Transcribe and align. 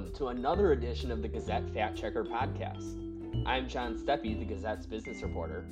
welcome 0.00 0.16
to 0.16 0.28
another 0.28 0.72
edition 0.72 1.10
of 1.10 1.20
the 1.20 1.28
Gazette 1.28 1.68
Fact 1.74 1.94
Checker 1.94 2.24
podcast. 2.24 2.96
I'm 3.46 3.68
John 3.68 3.98
Steppe, 3.98 4.22
the 4.22 4.46
Gazette's 4.46 4.86
business 4.86 5.22
reporter. 5.22 5.66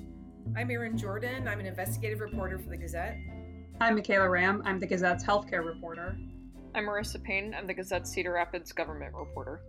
I'm 0.55 0.71
Erin 0.71 0.99
Jordan. 0.99 1.49
I'm 1.49 1.61
an 1.61 1.65
investigative 1.65 2.21
reporter 2.21 2.59
for 2.59 2.69
the 2.69 2.77
Gazette. 2.77 3.17
I'm 3.81 3.95
Michaela 3.95 4.29
Ramm. 4.29 4.61
I'm 4.67 4.79
the 4.79 4.87
Gazette's 4.87 5.25
healthcare 5.25 5.64
reporter. 5.64 6.19
I'm 6.75 6.85
Marissa 6.85 7.22
Payne. 7.22 7.55
I'm 7.55 7.67
the 7.67 7.72
Gazette's 7.72 8.11
Cedar 8.11 8.33
Rapids 8.33 8.71
government 8.71 9.14
reporter. 9.14 9.63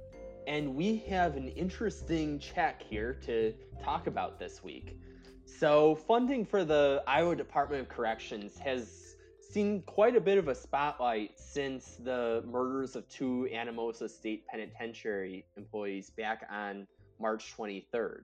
And 0.46 0.76
we 0.76 1.06
have 1.08 1.38
an 1.38 1.48
interesting 1.50 2.38
check 2.38 2.84
here 2.84 3.14
to 3.28 3.54
talk 3.82 4.08
about 4.08 4.40
this 4.40 4.62
week. 4.62 5.00
So, 5.46 5.96
funding 5.96 6.46
for 6.46 6.66
the 6.66 7.02
Iowa 7.08 7.38
Department 7.38 7.84
of 7.84 7.88
Corrections 7.88 8.58
has 8.58 9.09
seen 9.50 9.82
quite 9.84 10.16
a 10.16 10.22
bit 10.22 10.38
of 10.38 10.48
a 10.48 10.56
spotlight 10.56 11.32
since 11.40 11.98
the 12.04 12.44
murders 12.48 12.96
of 12.96 13.08
two 13.10 13.48
Anamosa 13.52 14.10
State 14.10 14.46
Penitentiary 14.48 15.46
employees 15.58 16.12
back 16.12 16.48
on 16.52 16.86
March 17.20 17.54
23rd. 17.58 18.22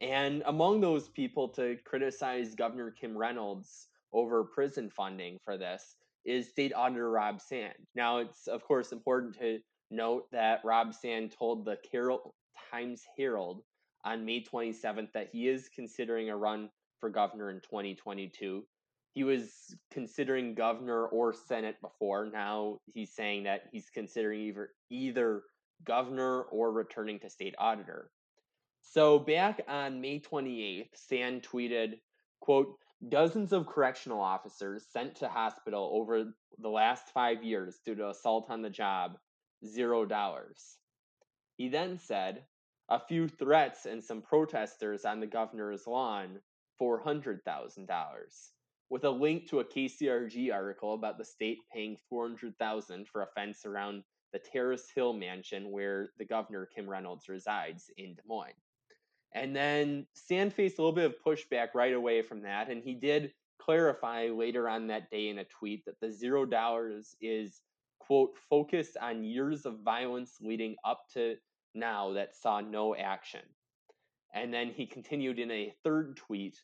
And 0.00 0.42
among 0.46 0.80
those 0.80 1.08
people 1.08 1.48
to 1.50 1.76
criticize 1.84 2.54
Governor 2.54 2.90
Kim 2.92 3.18
Reynolds 3.18 3.88
over 4.12 4.44
prison 4.44 4.88
funding 4.88 5.38
for 5.44 5.58
this 5.58 5.96
is 6.24 6.48
State 6.48 6.72
Auditor 6.74 7.10
Rob 7.10 7.40
Sand. 7.40 7.74
Now, 7.94 8.18
it's 8.18 8.46
of 8.46 8.64
course 8.64 8.92
important 8.92 9.38
to 9.38 9.58
note 9.90 10.30
that 10.30 10.64
Rob 10.64 10.94
Sand 10.94 11.34
told 11.36 11.64
the 11.64 11.78
Carroll 11.90 12.34
Times 12.70 13.02
Herald 13.16 13.62
on 14.04 14.24
May 14.24 14.42
27th 14.42 15.12
that 15.12 15.28
he 15.32 15.48
is 15.48 15.68
considering 15.74 16.30
a 16.30 16.36
run 16.36 16.70
for 17.00 17.10
governor 17.10 17.50
in 17.50 17.60
2022 17.60 18.64
he 19.12 19.24
was 19.24 19.74
considering 19.90 20.54
governor 20.54 21.06
or 21.06 21.32
senate 21.32 21.76
before. 21.80 22.26
Now 22.26 22.78
he's 22.86 23.12
saying 23.14 23.44
that 23.44 23.62
he's 23.72 23.90
considering 23.90 24.40
either 24.40 24.70
either 24.88 25.42
governor 25.84 26.42
or 26.42 26.70
returning 26.70 27.18
to 27.20 27.30
state 27.30 27.54
auditor. 27.58 28.10
So 28.82 29.18
back 29.18 29.62
on 29.68 30.00
May 30.00 30.20
28th, 30.20 30.90
Sand 30.94 31.42
tweeted, 31.42 32.00
quote, 32.40 32.76
dozens 33.08 33.52
of 33.52 33.66
correctional 33.66 34.20
officers 34.20 34.86
sent 34.92 35.16
to 35.16 35.28
hospital 35.28 35.90
over 35.92 36.32
the 36.58 36.68
last 36.68 37.08
five 37.12 37.42
years 37.42 37.80
due 37.84 37.94
to 37.94 38.10
assault 38.10 38.46
on 38.50 38.62
the 38.62 38.70
job, 38.70 39.16
zero 39.66 40.04
dollars. 40.04 40.76
He 41.56 41.68
then 41.68 41.98
said, 41.98 42.44
a 42.88 43.00
few 43.00 43.28
threats 43.28 43.86
and 43.86 44.02
some 44.02 44.22
protesters 44.22 45.04
on 45.04 45.20
the 45.20 45.26
governor's 45.26 45.86
lawn, 45.86 46.40
$400,000 46.80 47.38
with 48.90 49.04
a 49.04 49.10
link 49.10 49.48
to 49.48 49.60
a 49.60 49.64
KCRG 49.64 50.52
article 50.52 50.94
about 50.94 51.16
the 51.16 51.24
state 51.24 51.58
paying 51.72 51.96
400,000 52.08 53.06
for 53.08 53.22
a 53.22 53.28
fence 53.36 53.64
around 53.64 54.02
the 54.32 54.40
Terrace 54.40 54.90
Hill 54.94 55.12
mansion 55.12 55.70
where 55.70 56.10
the 56.18 56.24
governor 56.24 56.68
Kim 56.74 56.88
Reynolds 56.88 57.28
resides 57.28 57.90
in 57.96 58.14
Des 58.14 58.22
Moines. 58.26 58.52
And 59.32 59.54
then 59.54 60.06
Sand 60.14 60.52
faced 60.52 60.78
a 60.78 60.82
little 60.82 60.94
bit 60.94 61.04
of 61.04 61.14
pushback 61.24 61.68
right 61.74 61.94
away 61.94 62.22
from 62.22 62.42
that, 62.42 62.68
and 62.68 62.82
he 62.82 62.94
did 62.94 63.32
clarify 63.60 64.26
later 64.26 64.68
on 64.68 64.88
that 64.88 65.10
day 65.10 65.28
in 65.28 65.38
a 65.38 65.44
tweet 65.44 65.84
that 65.84 66.00
the 66.00 66.10
zero 66.10 66.44
dollars 66.44 67.14
is 67.20 67.60
quote 68.00 68.36
focused 68.48 68.96
on 69.00 69.22
years 69.22 69.66
of 69.66 69.80
violence 69.84 70.38
leading 70.40 70.74
up 70.84 71.02
to 71.12 71.36
now 71.74 72.12
that 72.12 72.34
saw 72.34 72.60
no 72.60 72.96
action. 72.96 73.42
And 74.34 74.52
then 74.52 74.70
he 74.70 74.86
continued 74.86 75.38
in 75.38 75.50
a 75.50 75.72
third 75.84 76.16
tweet 76.16 76.56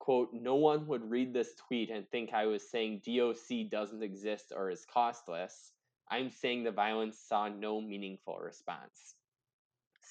quote, 0.00 0.30
no 0.32 0.56
one 0.56 0.88
would 0.88 1.08
read 1.08 1.32
this 1.32 1.54
tweet 1.68 1.90
and 1.90 2.08
think 2.08 2.32
I 2.32 2.46
was 2.46 2.68
saying 2.68 3.02
DOC 3.06 3.70
doesn't 3.70 4.02
exist 4.02 4.52
or 4.54 4.70
is 4.70 4.84
costless. 4.92 5.72
I'm 6.10 6.30
saying 6.30 6.64
the 6.64 6.72
violence 6.72 7.18
saw 7.18 7.48
no 7.48 7.80
meaningful 7.80 8.38
response. 8.38 9.14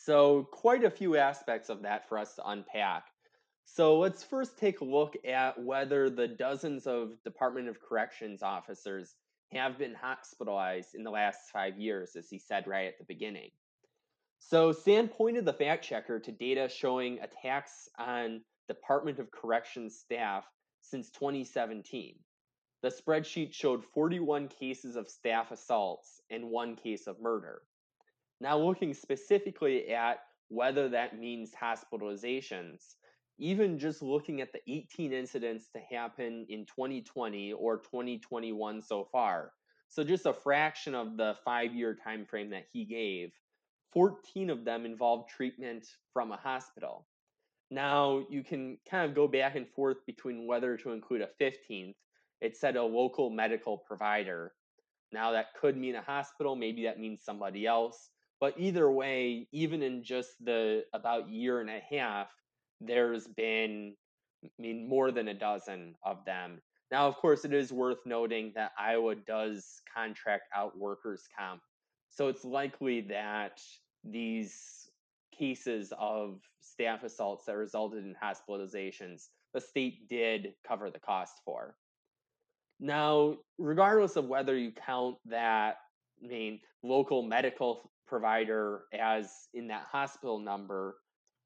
So, 0.06 0.48
quite 0.52 0.86
a 0.86 0.90
few 0.90 1.18
aspects 1.18 1.70
of 1.70 1.82
that 1.82 2.08
for 2.08 2.18
us 2.18 2.36
to 2.36 2.48
unpack. 2.48 3.08
So, 3.66 4.00
let's 4.00 4.24
first 4.24 4.58
take 4.58 4.80
a 4.80 4.86
look 4.86 5.18
at 5.26 5.62
whether 5.62 6.10
the 6.10 6.28
dozens 6.28 6.88
of 6.88 7.22
Department 7.26 7.68
of 7.68 7.82
Corrections 7.82 8.42
officers 8.42 9.16
have 9.52 9.78
been 9.78 9.96
hospitalized 9.96 10.96
in 10.96 11.04
the 11.04 11.12
last 11.12 11.50
five 11.52 11.78
years, 11.78 12.16
as 12.16 12.30
he 12.30 12.40
said 12.40 12.68
right 12.68 12.88
at 12.88 12.98
the 12.98 13.04
beginning. 13.04 13.50
So, 14.40 14.72
Sand 14.72 15.12
pointed 15.12 15.46
the 15.46 15.54
fact 15.54 15.84
checker 15.84 16.20
to 16.20 16.32
data 16.32 16.70
showing 16.70 17.20
attacks 17.20 17.90
on 17.98 18.42
Department 18.70 19.20
of 19.20 19.32
Corrections 19.32 19.98
staff 20.00 20.46
since 20.80 21.10
2017. 21.10 22.16
The 22.82 22.90
spreadsheet 22.90 23.54
showed 23.54 23.84
41 23.84 24.48
cases 24.48 24.96
of 24.96 25.10
staff 25.10 25.52
assaults 25.52 26.22
and 26.30 26.50
one 26.50 26.78
case 26.78 27.08
of 27.08 27.20
murder. 27.20 27.62
Now, 28.40 28.58
looking 28.58 28.94
specifically 28.94 29.94
at 29.94 30.20
whether 30.48 30.88
that 30.90 31.20
means 31.20 31.52
hospitalizations, 31.52 32.96
even 33.38 33.80
just 33.80 34.02
looking 34.02 34.40
at 34.40 34.54
the 34.54 34.62
18 34.72 35.12
incidents 35.12 35.70
to 35.72 35.80
happen 35.94 36.46
in 36.48 36.66
2020 36.66 37.52
or 37.54 37.80
2021 37.80 38.82
so 38.82 39.10
far, 39.12 39.52
so 39.90 40.04
just 40.04 40.26
a 40.26 40.34
fraction 40.34 40.96
of 40.96 41.18
the 41.18 41.36
five 41.44 41.74
year 41.74 41.98
time 42.02 42.26
frame 42.26 42.52
that 42.52 42.68
he 42.72 42.86
gave, 42.86 43.32
14 43.92 44.50
of 44.50 44.64
them 44.64 44.86
involved 44.86 45.30
treatment 45.30 45.86
from 46.14 46.32
a 46.32 46.38
hospital. 46.38 47.08
Now 47.72 48.26
you 48.30 48.44
can 48.44 48.78
kind 48.90 49.08
of 49.08 49.16
go 49.16 49.28
back 49.28 49.56
and 49.56 49.68
forth 49.68 49.98
between 50.06 50.48
whether 50.48 50.78
to 50.78 50.92
include 50.92 51.22
a 51.22 51.30
15th. 51.44 51.96
It 52.42 52.58
said 52.58 52.76
a 52.76 52.84
local 52.84 53.30
medical 53.30 53.78
provider. 53.78 54.54
Now 55.12 55.32
that 55.32 55.54
could 55.60 55.78
mean 55.78 55.96
a 55.96 56.02
hospital, 56.02 56.56
maybe 56.56 56.84
that 56.84 57.00
means 57.00 57.24
somebody 57.24 57.66
else. 57.66 58.10
But 58.40 58.56
either 58.58 58.90
way, 58.90 59.48
even 59.52 59.84
in 59.84 60.04
just 60.04 60.34
the 60.44 60.84
about 60.94 61.30
year 61.30 61.60
and 61.60 61.70
a 61.70 61.82
half, 61.90 62.30
there's 62.80 63.28
been 63.28 63.96
I 64.44 64.50
mean 64.58 64.88
more 64.88 65.12
than 65.12 65.28
a 65.28 65.34
dozen 65.34 65.96
of 66.04 66.24
them. 66.26 66.62
Now, 66.92 67.08
of 67.08 67.16
course, 67.18 67.46
it 67.46 67.54
is 67.54 67.72
worth 67.72 68.00
noting 68.06 68.52
that 68.56 68.72
Iowa 68.80 69.16
does 69.16 69.82
contract 69.94 70.44
out 70.56 70.78
workers' 70.78 71.28
comp. 71.38 71.62
So 72.10 72.30
it's 72.30 72.44
likely 72.44 73.02
that 73.02 73.62
these 74.04 74.89
cases 75.40 75.94
of 75.98 76.42
staff 76.60 77.04
assaults 77.04 77.46
that 77.46 77.56
resulted 77.56 78.04
in 78.04 78.16
hospitalizations, 78.22 79.28
the 79.54 79.62
state 79.62 80.10
did 80.10 80.54
cover 80.68 80.92
the 80.92 81.00
cost 81.00 81.42
for. 81.46 81.76
Now, 82.80 83.38
regardless 83.58 84.16
of 84.16 84.26
whether 84.26 84.58
you 84.58 84.72
count 84.72 85.18
that 85.26 85.78
I 86.24 86.28
mean 86.28 86.60
local 86.84 87.24
medical 87.24 87.92
provider 88.08 88.84
as 88.94 89.32
in 89.54 89.68
that 89.68 89.86
hospital 89.92 90.40
number, 90.40 90.98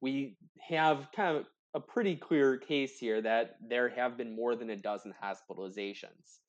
we 0.01 0.37
have 0.67 1.07
kind 1.15 1.37
of 1.37 1.45
a 1.73 1.79
pretty 1.79 2.15
clear 2.15 2.57
case 2.57 2.99
here 2.99 3.21
that 3.21 3.55
there 3.67 3.89
have 3.89 4.17
been 4.17 4.35
more 4.35 4.55
than 4.55 4.69
a 4.69 4.75
dozen 4.75 5.13
hospitalizations. 5.23 6.39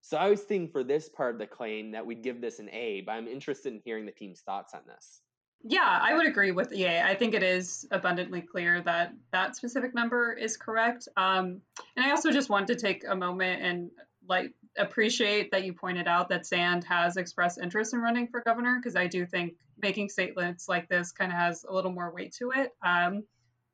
So 0.00 0.16
I 0.16 0.28
was 0.28 0.40
thinking 0.40 0.72
for 0.72 0.82
this 0.82 1.08
part 1.08 1.34
of 1.34 1.38
the 1.38 1.46
claim 1.46 1.92
that 1.92 2.04
we'd 2.04 2.24
give 2.24 2.40
this 2.40 2.58
an 2.58 2.68
A, 2.70 3.02
but 3.02 3.12
I'm 3.12 3.28
interested 3.28 3.72
in 3.72 3.80
hearing 3.84 4.06
the 4.06 4.12
team's 4.12 4.40
thoughts 4.40 4.74
on 4.74 4.80
this. 4.86 5.20
Yeah, 5.64 5.98
I 6.02 6.14
would 6.14 6.26
agree 6.26 6.50
with 6.50 6.72
EA. 6.72 7.00
I 7.00 7.14
think 7.14 7.34
it 7.34 7.42
is 7.42 7.86
abundantly 7.90 8.40
clear 8.40 8.82
that 8.82 9.14
that 9.32 9.54
specific 9.54 9.94
number 9.94 10.32
is 10.32 10.56
correct. 10.56 11.08
Um, 11.16 11.60
and 11.96 12.04
I 12.04 12.10
also 12.10 12.30
just 12.32 12.48
want 12.48 12.66
to 12.68 12.74
take 12.74 13.04
a 13.08 13.14
moment 13.14 13.62
and 13.62 13.90
like 14.28 14.52
appreciate 14.76 15.50
that 15.52 15.64
you 15.64 15.72
pointed 15.72 16.08
out 16.08 16.28
that 16.30 16.46
Sand 16.46 16.84
has 16.84 17.16
expressed 17.16 17.58
interest 17.58 17.94
in 17.94 18.00
running 18.00 18.26
for 18.26 18.40
governor 18.40 18.78
because 18.80 18.96
I 18.96 19.06
do 19.06 19.24
think 19.26 19.54
making 19.80 20.08
statements 20.08 20.68
like 20.68 20.88
this 20.88 21.12
kind 21.12 21.30
of 21.30 21.38
has 21.38 21.64
a 21.68 21.72
little 21.72 21.92
more 21.92 22.12
weight 22.12 22.34
to 22.38 22.52
it. 22.52 22.70
Um, 22.84 23.24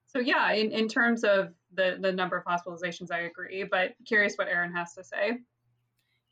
so 0.08 0.18
yeah, 0.18 0.52
in, 0.52 0.72
in 0.72 0.88
terms 0.88 1.24
of 1.24 1.52
the 1.74 1.98
the 2.00 2.12
number 2.12 2.36
of 2.36 2.44
hospitalizations, 2.44 3.10
I 3.10 3.20
agree. 3.20 3.64
But 3.70 3.94
curious 4.06 4.36
what 4.36 4.48
Erin 4.48 4.72
has 4.72 4.94
to 4.94 5.04
say. 5.04 5.38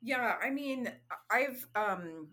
Yeah, 0.03 0.35
I 0.43 0.51
mean, 0.51 0.91
I've 1.31 1.67
um, 1.75 2.29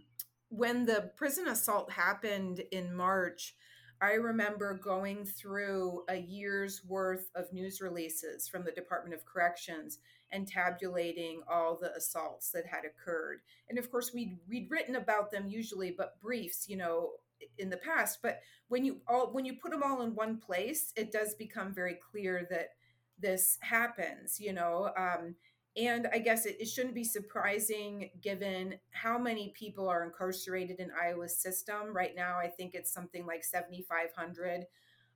when 0.53 0.85
the 0.85 1.09
prison 1.15 1.47
assault 1.47 1.91
happened 1.91 2.61
in 2.71 2.93
March, 2.93 3.55
I 3.99 4.13
remember 4.13 4.75
going 4.75 5.25
through 5.25 6.03
a 6.07 6.17
year's 6.17 6.83
worth 6.85 7.31
of 7.35 7.51
news 7.51 7.81
releases 7.81 8.47
from 8.47 8.63
the 8.63 8.71
Department 8.71 9.15
of 9.15 9.25
Corrections 9.25 9.97
and 10.31 10.47
tabulating 10.47 11.41
all 11.49 11.75
the 11.75 11.91
assaults 11.95 12.51
that 12.51 12.67
had 12.67 12.83
occurred. 12.85 13.39
And 13.67 13.79
of 13.79 13.89
course, 13.89 14.13
we'd 14.13 14.37
we'd 14.47 14.69
written 14.69 14.95
about 14.95 15.31
them 15.31 15.47
usually, 15.47 15.89
but 15.89 16.21
briefs, 16.21 16.69
you 16.69 16.77
know, 16.77 17.13
in 17.57 17.71
the 17.71 17.77
past. 17.77 18.19
But 18.21 18.41
when 18.67 18.85
you 18.85 18.97
all 19.07 19.33
when 19.33 19.45
you 19.45 19.55
put 19.59 19.71
them 19.71 19.81
all 19.83 20.03
in 20.03 20.13
one 20.13 20.37
place, 20.37 20.93
it 20.95 21.11
does 21.11 21.33
become 21.33 21.73
very 21.73 21.97
clear 22.11 22.45
that 22.51 22.69
this 23.17 23.57
happens. 23.61 24.39
You 24.39 24.53
know, 24.53 24.91
um, 24.95 25.35
and 25.75 26.07
I 26.13 26.19
guess 26.19 26.45
it, 26.45 26.57
it, 26.59 26.67
shouldn't 26.67 26.93
be 26.93 27.03
surprising 27.03 28.11
given 28.21 28.75
how 28.91 29.17
many 29.17 29.53
people 29.57 29.89
are 29.89 30.03
incarcerated 30.03 30.79
in 30.79 30.91
Iowa's 30.91 31.35
system. 31.35 31.93
Right 31.93 32.15
now, 32.15 32.37
I 32.37 32.47
think 32.47 32.75
it's 32.75 32.93
something 32.93 33.25
like 33.25 33.43
7,500 33.43 34.65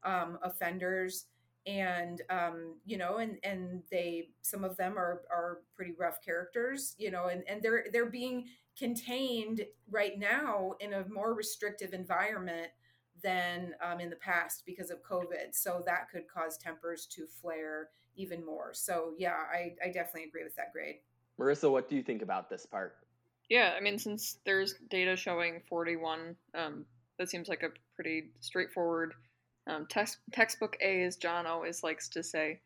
um, 0.03 0.39
offenders. 0.41 1.25
and 1.67 2.21
um, 2.29 2.75
you 2.85 2.97
know 2.97 3.17
and 3.17 3.37
and 3.43 3.83
they 3.91 4.29
some 4.41 4.63
of 4.63 4.77
them 4.77 4.97
are 4.97 5.21
are 5.29 5.59
pretty 5.75 5.93
rough 5.99 6.23
characters 6.23 6.95
you 6.97 7.11
know 7.11 7.27
and 7.27 7.43
and 7.47 7.61
they're 7.61 7.85
they're 7.91 8.09
being 8.09 8.45
contained 8.77 9.65
right 9.89 10.17
now 10.17 10.73
in 10.79 10.93
a 10.93 11.07
more 11.09 11.33
restrictive 11.33 11.93
environment 11.93 12.67
than 13.21 13.73
um, 13.81 13.99
in 13.99 14.09
the 14.09 14.15
past 14.15 14.63
because 14.65 14.89
of 14.89 15.03
covid 15.03 15.53
so 15.53 15.83
that 15.85 16.09
could 16.09 16.27
cause 16.27 16.57
tempers 16.57 17.05
to 17.05 17.25
flare 17.27 17.89
even 18.17 18.45
more 18.45 18.71
so 18.73 19.13
yeah 19.17 19.35
i 19.51 19.73
i 19.83 19.87
definitely 19.87 20.23
agree 20.23 20.43
with 20.43 20.55
that 20.55 20.73
grade 20.73 20.97
marissa 21.39 21.71
what 21.71 21.87
do 21.89 21.95
you 21.95 22.03
think 22.03 22.21
about 22.21 22.49
this 22.49 22.65
part 22.65 22.95
yeah 23.49 23.73
i 23.77 23.79
mean 23.79 23.97
since 23.97 24.37
there's 24.45 24.75
data 24.89 25.15
showing 25.15 25.61
41 25.69 26.35
um, 26.55 26.85
that 27.17 27.29
seems 27.29 27.47
like 27.47 27.63
a 27.63 27.69
pretty 27.95 28.31
straightforward 28.41 29.13
um, 29.67 29.85
text, 29.89 30.17
textbook 30.31 30.77
A, 30.81 31.03
as 31.03 31.17
John 31.17 31.45
always 31.45 31.83
likes 31.83 32.07
to 32.09 32.23
say, 32.23 32.61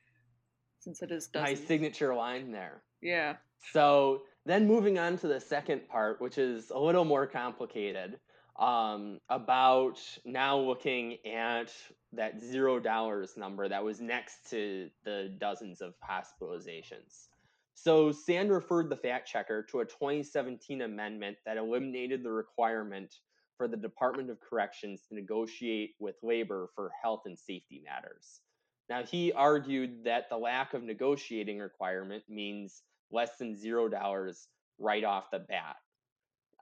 since 0.80 1.02
it 1.02 1.12
is 1.12 1.28
dozens. 1.28 1.60
my 1.60 1.68
signature 1.68 2.14
line 2.14 2.52
there. 2.52 2.84
Yeah. 3.02 3.36
So 3.74 4.24
then 4.46 4.68
moving 4.68 5.00
on 5.00 5.18
to 5.20 5.28
the 5.28 5.40
second 5.40 5.88
part, 5.88 6.22
which 6.22 6.38
is 6.38 6.72
a 6.72 6.80
little 6.80 7.06
more 7.06 7.28
complicated, 7.28 8.20
um, 8.62 9.20
about 9.30 10.00
now 10.24 10.58
looking 10.58 11.18
at 11.26 11.74
that 12.14 12.40
zero 12.40 12.80
dollars 12.80 13.36
number 13.36 13.68
that 13.68 13.84
was 13.84 14.00
next 14.00 14.50
to 14.52 14.90
the 15.04 15.36
dozens 15.40 15.82
of 15.82 15.96
hospitalizations. 16.08 17.28
So 17.74 18.12
Sand 18.12 18.52
referred 18.52 18.90
the 18.90 18.96
fact 18.96 19.28
checker 19.28 19.64
to 19.72 19.80
a 19.80 19.86
2017 19.86 20.82
amendment 20.82 21.38
that 21.46 21.58
eliminated 21.58 22.24
the 22.24 22.32
requirement 22.32 23.16
for 23.58 23.68
the 23.68 23.78
Department 23.78 24.30
of 24.30 24.40
Corrections 24.40 25.02
to 25.10 25.16
negotiate 25.16 25.96
with 26.00 26.16
labor 26.22 26.70
for 26.76 26.92
health 27.02 27.24
and 27.26 27.38
safety 27.38 27.82
matters. 27.84 28.42
Now, 28.90 29.04
he 29.04 29.32
argued 29.32 30.04
that 30.04 30.30
the 30.30 30.38
lack 30.38 30.76
of 30.76 30.84
negotiating 30.84 31.58
requirement 31.58 32.24
means 32.30 32.84
less 33.12 33.38
than 33.38 33.56
zero 33.56 33.88
dollars 33.88 34.48
right 34.78 35.04
off 35.04 35.32
the 35.32 35.40
bat 35.40 35.78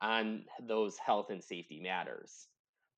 on 0.02 0.44
those 0.62 0.98
health 0.98 1.30
and 1.30 1.44
safety 1.44 1.80
matters. 1.80 2.48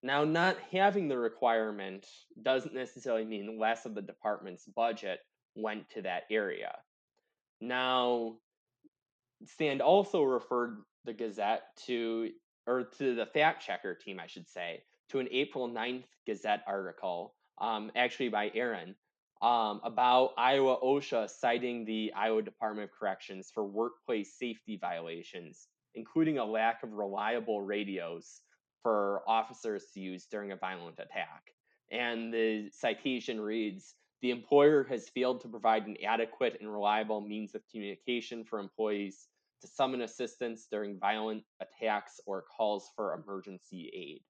Now, 0.03 0.24
not 0.24 0.57
having 0.71 1.07
the 1.07 1.18
requirement 1.18 2.07
doesn't 2.42 2.74
necessarily 2.74 3.25
mean 3.25 3.59
less 3.59 3.86
of 3.86 3.94
the 3.94 4.01
department's 4.01 4.65
budget 4.65 5.19
went 5.56 5.89
to 5.92 6.01
that 6.03 6.24
area. 6.31 6.75
Now, 7.59 8.38
Sand 9.57 9.81
also 9.81 10.24
referred 10.24 10.81
the 11.06 11.13
Gazette 11.13 11.63
to 11.86 12.30
or 12.68 12.83
to 12.98 13.15
the 13.15 13.25
fact 13.25 13.65
checker 13.65 13.95
team, 13.95 14.19
I 14.19 14.27
should 14.27 14.47
say, 14.47 14.83
to 15.09 15.19
an 15.19 15.27
April 15.31 15.69
9th 15.69 16.06
Gazette 16.27 16.63
article, 16.68 17.36
um, 17.59 17.92
actually 17.95 18.30
by 18.30 18.51
Erin, 18.54 18.95
um, 19.42 19.81
about 19.83 20.33
Iowa 20.38 20.77
OSHA 20.83 21.30
citing 21.30 21.86
the 21.86 22.13
Iowa 22.15 22.44
Department 22.44 22.92
of 22.92 22.97
Corrections 22.97 23.50
for 23.51 23.63
workplace 23.63 24.38
safety 24.38 24.77
violations, 24.80 25.68
including 25.95 26.38
a 26.38 26.45
lack 26.45 26.83
of 26.83 26.93
reliable 26.93 27.61
radios 27.61 28.41
for 28.81 29.21
officers 29.27 29.85
to 29.93 29.99
use 29.99 30.25
during 30.25 30.51
a 30.51 30.55
violent 30.55 30.99
attack. 30.99 31.53
And 31.91 32.33
the 32.33 32.69
citation 32.71 33.39
reads 33.39 33.95
The 34.21 34.31
employer 34.31 34.83
has 34.85 35.09
failed 35.09 35.41
to 35.41 35.47
provide 35.47 35.85
an 35.88 35.97
adequate 36.05 36.57
and 36.59 36.71
reliable 36.71 37.21
means 37.21 37.53
of 37.55 37.61
communication 37.69 38.43
for 38.43 38.59
employees 38.59 39.27
to 39.61 39.67
summon 39.67 40.01
assistance 40.01 40.67
during 40.71 40.99
violent 40.99 41.43
attacks 41.59 42.19
or 42.25 42.44
calls 42.57 42.89
for 42.95 43.13
emergency 43.13 43.91
aid. 43.94 44.21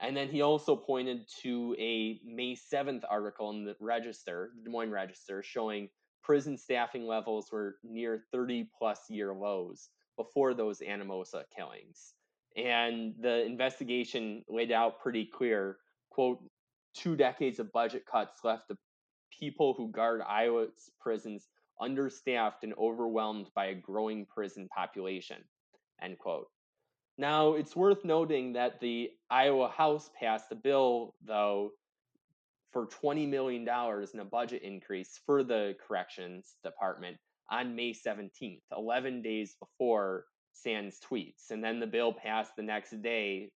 And 0.00 0.16
then 0.16 0.28
he 0.28 0.42
also 0.42 0.74
pointed 0.74 1.28
to 1.42 1.76
a 1.78 2.20
May 2.24 2.56
7th 2.56 3.02
article 3.08 3.50
in 3.50 3.64
the 3.64 3.76
Register, 3.80 4.50
the 4.56 4.64
Des 4.64 4.70
Moines 4.70 4.90
Register, 4.90 5.42
showing 5.42 5.88
prison 6.22 6.56
staffing 6.56 7.06
levels 7.06 7.50
were 7.52 7.76
near 7.82 8.24
30 8.32 8.68
plus 8.78 8.98
year 9.08 9.32
lows 9.32 9.88
before 10.16 10.54
those 10.54 10.80
Anamosa 10.80 11.44
killings. 11.54 12.14
And 12.56 13.14
the 13.20 13.44
investigation 13.44 14.44
laid 14.48 14.72
out 14.72 15.00
pretty 15.00 15.24
clear 15.24 15.78
quote, 16.10 16.42
two 16.94 17.16
decades 17.16 17.58
of 17.58 17.72
budget 17.72 18.04
cuts 18.04 18.44
left 18.44 18.68
the 18.68 18.76
people 19.38 19.74
who 19.74 19.90
guard 19.90 20.20
Iowa's 20.26 20.90
prisons 21.00 21.48
understaffed 21.80 22.64
and 22.64 22.74
overwhelmed 22.78 23.48
by 23.54 23.66
a 23.66 23.74
growing 23.74 24.26
prison 24.26 24.68
population. 24.74 25.38
End 26.02 26.18
quote. 26.18 26.48
Now, 27.18 27.54
it's 27.54 27.76
worth 27.76 28.04
noting 28.04 28.52
that 28.54 28.80
the 28.80 29.10
Iowa 29.30 29.68
House 29.68 30.10
passed 30.18 30.46
a 30.50 30.54
bill, 30.54 31.14
though, 31.24 31.70
for 32.72 32.86
$20 32.86 33.28
million 33.28 33.62
in 33.62 34.20
a 34.20 34.24
budget 34.24 34.62
increase 34.62 35.20
for 35.26 35.42
the 35.42 35.74
Corrections 35.86 36.56
Department 36.64 37.16
on 37.52 37.76
May 37.76 37.92
17th, 37.92 38.62
11 38.76 39.22
days 39.22 39.54
before 39.60 40.24
Sand's 40.52 40.98
tweets. 40.98 41.50
And 41.50 41.62
then 41.62 41.78
the 41.78 41.86
bill 41.86 42.12
passed 42.12 42.56
the 42.56 42.62
next 42.62 43.00
day 43.02 43.50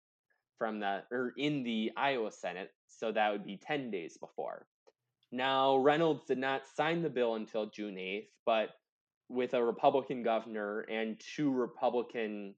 from 0.58 0.80
the, 0.80 1.04
or 1.12 1.34
in 1.38 1.64
the 1.64 1.92
Iowa 1.96 2.32
Senate, 2.32 2.72
so 2.88 3.12
that 3.12 3.32
would 3.32 3.46
be 3.46 3.58
10 3.58 3.92
days 3.92 4.18
before. 4.18 4.66
Now, 5.32 5.78
Reynolds 5.78 6.26
did 6.26 6.40
not 6.40 6.64
sign 6.76 7.02
the 7.02 7.10
bill 7.10 7.36
until 7.36 7.68
June 7.68 7.96
8th, 7.96 8.28
but 8.46 8.70
with 9.30 9.54
a 9.54 9.64
Republican 9.64 10.24
governor 10.24 10.82
and 10.82 11.20
two 11.36 11.52
Republican 11.52 12.56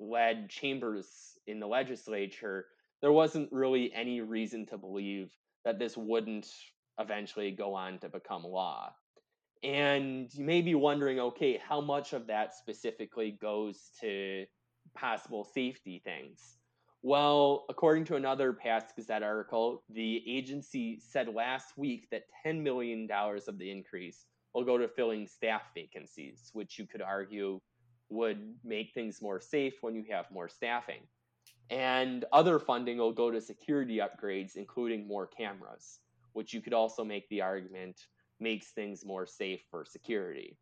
led 0.00 0.48
chambers 0.48 1.06
in 1.46 1.60
the 1.60 1.66
legislature, 1.66 2.66
there 3.00 3.12
wasn't 3.12 3.50
really 3.52 3.92
any 3.94 4.20
reason 4.20 4.66
to 4.66 4.78
believe 4.78 5.30
that 5.64 5.78
this 5.78 5.96
wouldn't 5.96 6.48
eventually 7.00 7.50
go 7.50 7.74
on 7.74 7.98
to 7.98 8.08
become 8.08 8.44
law. 8.44 8.92
And 9.62 10.32
you 10.34 10.44
may 10.44 10.62
be 10.62 10.74
wondering 10.74 11.18
okay, 11.18 11.60
how 11.66 11.80
much 11.80 12.12
of 12.12 12.26
that 12.28 12.54
specifically 12.54 13.32
goes 13.40 13.90
to 14.00 14.46
possible 14.94 15.44
safety 15.44 16.00
things? 16.04 16.58
Well, 17.02 17.64
according 17.68 18.04
to 18.06 18.16
another 18.16 18.52
past 18.52 18.96
Gazette 18.96 19.22
article, 19.22 19.84
the 19.88 20.22
agency 20.26 20.98
said 21.00 21.32
last 21.32 21.76
week 21.76 22.08
that 22.10 22.24
$10 22.44 22.60
million 22.60 23.08
of 23.10 23.58
the 23.58 23.70
increase 23.70 24.26
will 24.52 24.64
go 24.64 24.76
to 24.76 24.88
filling 24.88 25.26
staff 25.26 25.62
vacancies, 25.74 26.50
which 26.54 26.78
you 26.78 26.86
could 26.86 27.02
argue 27.02 27.60
would 28.10 28.54
make 28.64 28.92
things 28.94 29.22
more 29.22 29.40
safe 29.40 29.74
when 29.80 29.94
you 29.94 30.04
have 30.10 30.30
more 30.30 30.48
staffing. 30.48 31.02
And 31.70 32.24
other 32.32 32.58
funding 32.58 32.98
will 32.98 33.12
go 33.12 33.30
to 33.30 33.40
security 33.40 33.98
upgrades, 33.98 34.56
including 34.56 35.06
more 35.06 35.26
cameras, 35.26 36.00
which 36.32 36.52
you 36.54 36.60
could 36.60 36.72
also 36.72 37.04
make 37.04 37.28
the 37.28 37.42
argument 37.42 38.06
makes 38.40 38.68
things 38.68 39.04
more 39.04 39.26
safe 39.26 39.60
for 39.70 39.84
security. 39.84 40.56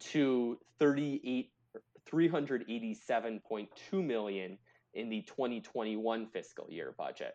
to 0.00 0.58
38 0.78 1.52
387.2 2.10 4.04
million 4.04 4.58
in 4.94 5.08
the 5.08 5.22
2021 5.22 6.26
fiscal 6.26 6.66
year 6.68 6.94
budget. 6.96 7.34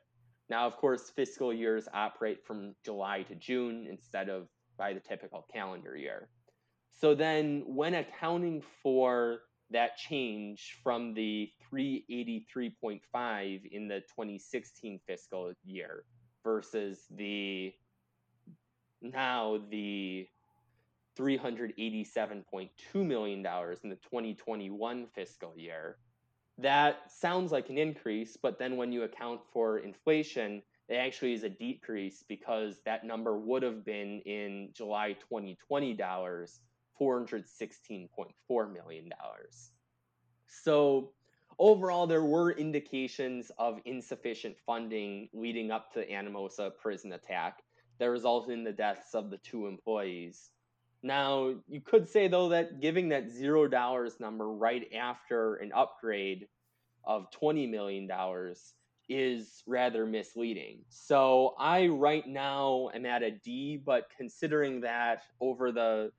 Now, 0.49 0.67
of 0.67 0.77
course, 0.77 1.11
fiscal 1.15 1.53
years 1.53 1.87
operate 1.93 2.45
from 2.45 2.75
July 2.83 3.23
to 3.23 3.35
June 3.35 3.87
instead 3.89 4.29
of 4.29 4.47
by 4.77 4.93
the 4.93 4.99
typical 4.99 5.45
calendar 5.51 5.95
year. 5.95 6.29
So 6.91 7.15
then, 7.15 7.63
when 7.65 7.95
accounting 7.95 8.63
for 8.83 9.39
that 9.71 9.97
change 9.97 10.77
from 10.83 11.13
the 11.13 11.49
383.5 11.73 13.65
in 13.71 13.87
the 13.87 14.01
2016 14.01 14.99
fiscal 15.07 15.53
year 15.63 16.03
versus 16.43 17.05
the 17.09 17.73
now 19.01 19.59
the 19.71 20.27
387.2 21.17 22.69
million 22.95 23.41
dollars 23.41 23.79
in 23.83 23.89
the 23.89 23.95
2021 23.95 25.07
fiscal 25.15 25.53
year 25.57 25.97
that 26.57 27.11
sounds 27.11 27.51
like 27.51 27.69
an 27.69 27.77
increase 27.77 28.37
but 28.41 28.57
then 28.57 28.77
when 28.77 28.91
you 28.91 29.03
account 29.03 29.41
for 29.51 29.79
inflation 29.79 30.61
it 30.87 30.95
actually 30.95 31.33
is 31.33 31.43
a 31.43 31.49
decrease 31.49 32.23
because 32.27 32.79
that 32.85 33.03
number 33.03 33.37
would 33.37 33.63
have 33.63 33.83
been 33.83 34.19
in 34.21 34.69
July 34.73 35.13
2020 35.13 35.93
dollars 35.93 36.59
$416.4 36.99 38.73
million. 38.73 39.09
So, 40.47 41.11
overall, 41.59 42.07
there 42.07 42.23
were 42.23 42.51
indications 42.51 43.51
of 43.57 43.79
insufficient 43.85 44.55
funding 44.65 45.29
leading 45.33 45.71
up 45.71 45.91
to 45.93 45.99
the 45.99 46.05
Anamosa 46.05 46.71
prison 46.77 47.13
attack 47.13 47.59
that 47.99 48.09
resulted 48.09 48.51
in 48.51 48.63
the 48.63 48.71
deaths 48.71 49.13
of 49.13 49.29
the 49.29 49.37
two 49.37 49.67
employees. 49.67 50.51
Now, 51.05 51.53
you 51.67 51.81
could 51.81 52.09
say, 52.09 52.27
though, 52.27 52.49
that 52.49 52.81
giving 52.81 53.09
that 53.09 53.29
zero 53.29 53.67
dollars 53.67 54.19
number 54.19 54.49
right 54.51 54.91
after 54.91 55.53
an 55.57 55.71
upgrade 55.71 56.47
of 57.03 57.27
$20 57.39 57.69
million 57.69 58.09
is 59.07 59.61
rather 59.67 60.07
misleading. 60.07 60.79
So 60.89 61.53
I 61.59 61.85
right 61.89 62.27
now 62.27 62.89
am 62.95 63.05
at 63.05 63.21
a 63.21 63.29
D, 63.29 63.79
but 63.85 64.07
considering 64.17 64.81
that 64.81 65.21
over 65.39 65.71
the 65.71 66.11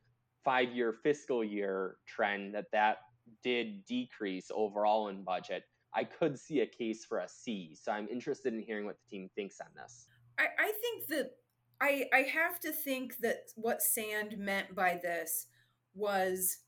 five 0.45 0.71
year 0.71 0.93
fiscal 0.93 1.43
year 1.43 1.97
trend 2.07 2.55
that 2.55 2.67
that 2.73 2.99
did 3.43 3.85
decrease 3.87 4.53
overall 4.55 5.09
in 5.09 5.25
budget, 5.25 5.65
I 5.97 6.05
could 6.05 6.39
see 6.39 6.61
a 6.61 6.67
case 6.67 7.05
for 7.05 7.19
a 7.19 7.29
C. 7.29 7.75
So 7.75 7.91
I'm 7.91 8.07
interested 8.07 8.55
in 8.55 8.61
hearing 8.61 8.87
what 8.87 8.99
the 9.01 9.17
team 9.17 9.31
thinks 9.35 9.57
on 9.61 9.67
this. 9.75 10.07
I, 10.39 10.45
I 10.57 10.73
think 10.81 11.09
that 11.09 11.33
I 11.81 12.07
I 12.13 12.23
have 12.23 12.61
to 12.61 12.73
think 12.73 13.19
that 13.19 13.51
what 13.55 13.83
Sand 13.83 14.39
meant 14.39 14.75
by 14.75 14.99
this 15.03 15.47
was 15.95 16.59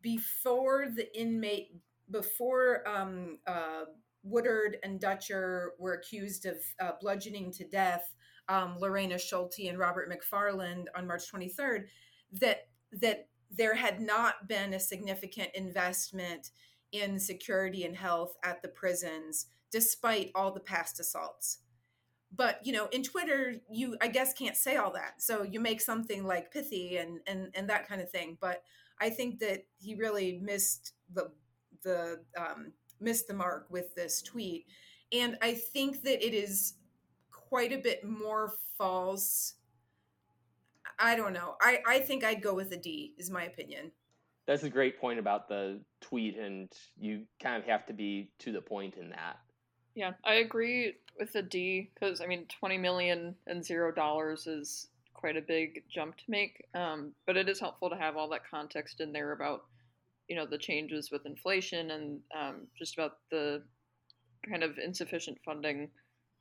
before 0.00 0.86
the 0.94 1.14
inmate 1.18 1.76
before 2.10 2.86
um, 2.88 3.38
uh, 3.46 3.84
Woodard 4.22 4.78
and 4.82 5.00
Dutcher 5.00 5.72
were 5.78 5.94
accused 5.94 6.46
of 6.46 6.56
uh, 6.80 6.92
bludgeoning 7.00 7.52
to 7.52 7.68
death 7.68 8.12
um, 8.48 8.76
Lorena 8.78 9.18
Schulte 9.18 9.68
and 9.68 9.78
Robert 9.78 10.10
McFarland 10.10 10.86
on 10.96 11.06
March 11.06 11.30
23rd, 11.30 11.86
that 12.32 12.68
that 12.92 13.28
there 13.50 13.74
had 13.74 14.00
not 14.00 14.48
been 14.48 14.74
a 14.74 14.80
significant 14.80 15.50
investment 15.54 16.50
in 16.92 17.18
security 17.18 17.84
and 17.84 17.96
health 17.96 18.34
at 18.44 18.62
the 18.62 18.68
prisons, 18.68 19.46
despite 19.70 20.30
all 20.34 20.52
the 20.52 20.60
past 20.60 21.00
assaults. 21.00 21.58
But 22.34 22.64
you 22.64 22.72
know, 22.72 22.88
in 22.92 23.02
Twitter, 23.02 23.56
you 23.70 23.96
I 24.00 24.08
guess 24.08 24.32
can't 24.32 24.56
say 24.56 24.76
all 24.76 24.92
that, 24.92 25.20
so 25.20 25.42
you 25.42 25.60
make 25.60 25.80
something 25.80 26.26
like 26.26 26.52
pithy 26.52 26.96
and 26.96 27.20
and 27.26 27.48
and 27.54 27.68
that 27.68 27.86
kind 27.88 28.00
of 28.00 28.10
thing. 28.10 28.38
But 28.40 28.62
I 29.00 29.10
think 29.10 29.38
that 29.40 29.64
he 29.78 29.94
really 29.94 30.40
missed 30.42 30.92
the 31.12 31.30
the 31.82 32.22
um, 32.38 32.72
missed 33.00 33.28
the 33.28 33.34
mark 33.34 33.66
with 33.70 33.94
this 33.94 34.22
tweet. 34.22 34.66
And 35.12 35.36
I 35.42 35.54
think 35.54 36.02
that 36.02 36.24
it 36.26 36.32
is 36.34 36.74
quite 37.30 37.72
a 37.72 37.78
bit 37.78 38.04
more 38.04 38.54
false. 38.78 39.54
I 40.98 41.16
don't 41.16 41.32
know. 41.32 41.56
I, 41.60 41.80
I 41.86 41.98
think 41.98 42.24
I'd 42.24 42.42
go 42.42 42.54
with 42.54 42.72
a 42.72 42.76
D, 42.76 43.14
is 43.18 43.30
my 43.30 43.44
opinion. 43.44 43.92
That's 44.46 44.62
a 44.62 44.70
great 44.70 45.00
point 45.00 45.18
about 45.18 45.48
the 45.48 45.80
tweet, 46.00 46.36
and 46.38 46.72
you 46.98 47.24
kind 47.42 47.56
of 47.56 47.68
have 47.68 47.86
to 47.86 47.92
be 47.92 48.30
to 48.40 48.52
the 48.52 48.60
point 48.60 48.94
in 48.96 49.10
that. 49.10 49.36
Yeah, 49.94 50.12
I 50.24 50.34
agree 50.34 50.94
with 51.18 51.32
the 51.32 51.42
D 51.42 51.90
because 51.94 52.20
I 52.20 52.26
mean, 52.26 52.46
twenty 52.46 52.78
million 52.78 53.34
and 53.46 53.64
zero 53.64 53.92
dollars 53.92 54.46
is 54.46 54.88
quite 55.14 55.36
a 55.36 55.42
big 55.42 55.84
jump 55.88 56.16
to 56.16 56.24
make. 56.28 56.64
Um, 56.74 57.12
but 57.26 57.36
it 57.36 57.48
is 57.48 57.60
helpful 57.60 57.90
to 57.90 57.96
have 57.96 58.16
all 58.16 58.28
that 58.30 58.48
context 58.48 59.00
in 59.00 59.12
there 59.12 59.32
about 59.32 59.64
you 60.28 60.36
know 60.36 60.46
the 60.46 60.58
changes 60.58 61.10
with 61.10 61.26
inflation 61.26 61.90
and 61.90 62.20
um, 62.36 62.66
just 62.78 62.94
about 62.94 63.18
the 63.30 63.62
kind 64.48 64.62
of 64.62 64.78
insufficient 64.78 65.38
funding 65.44 65.88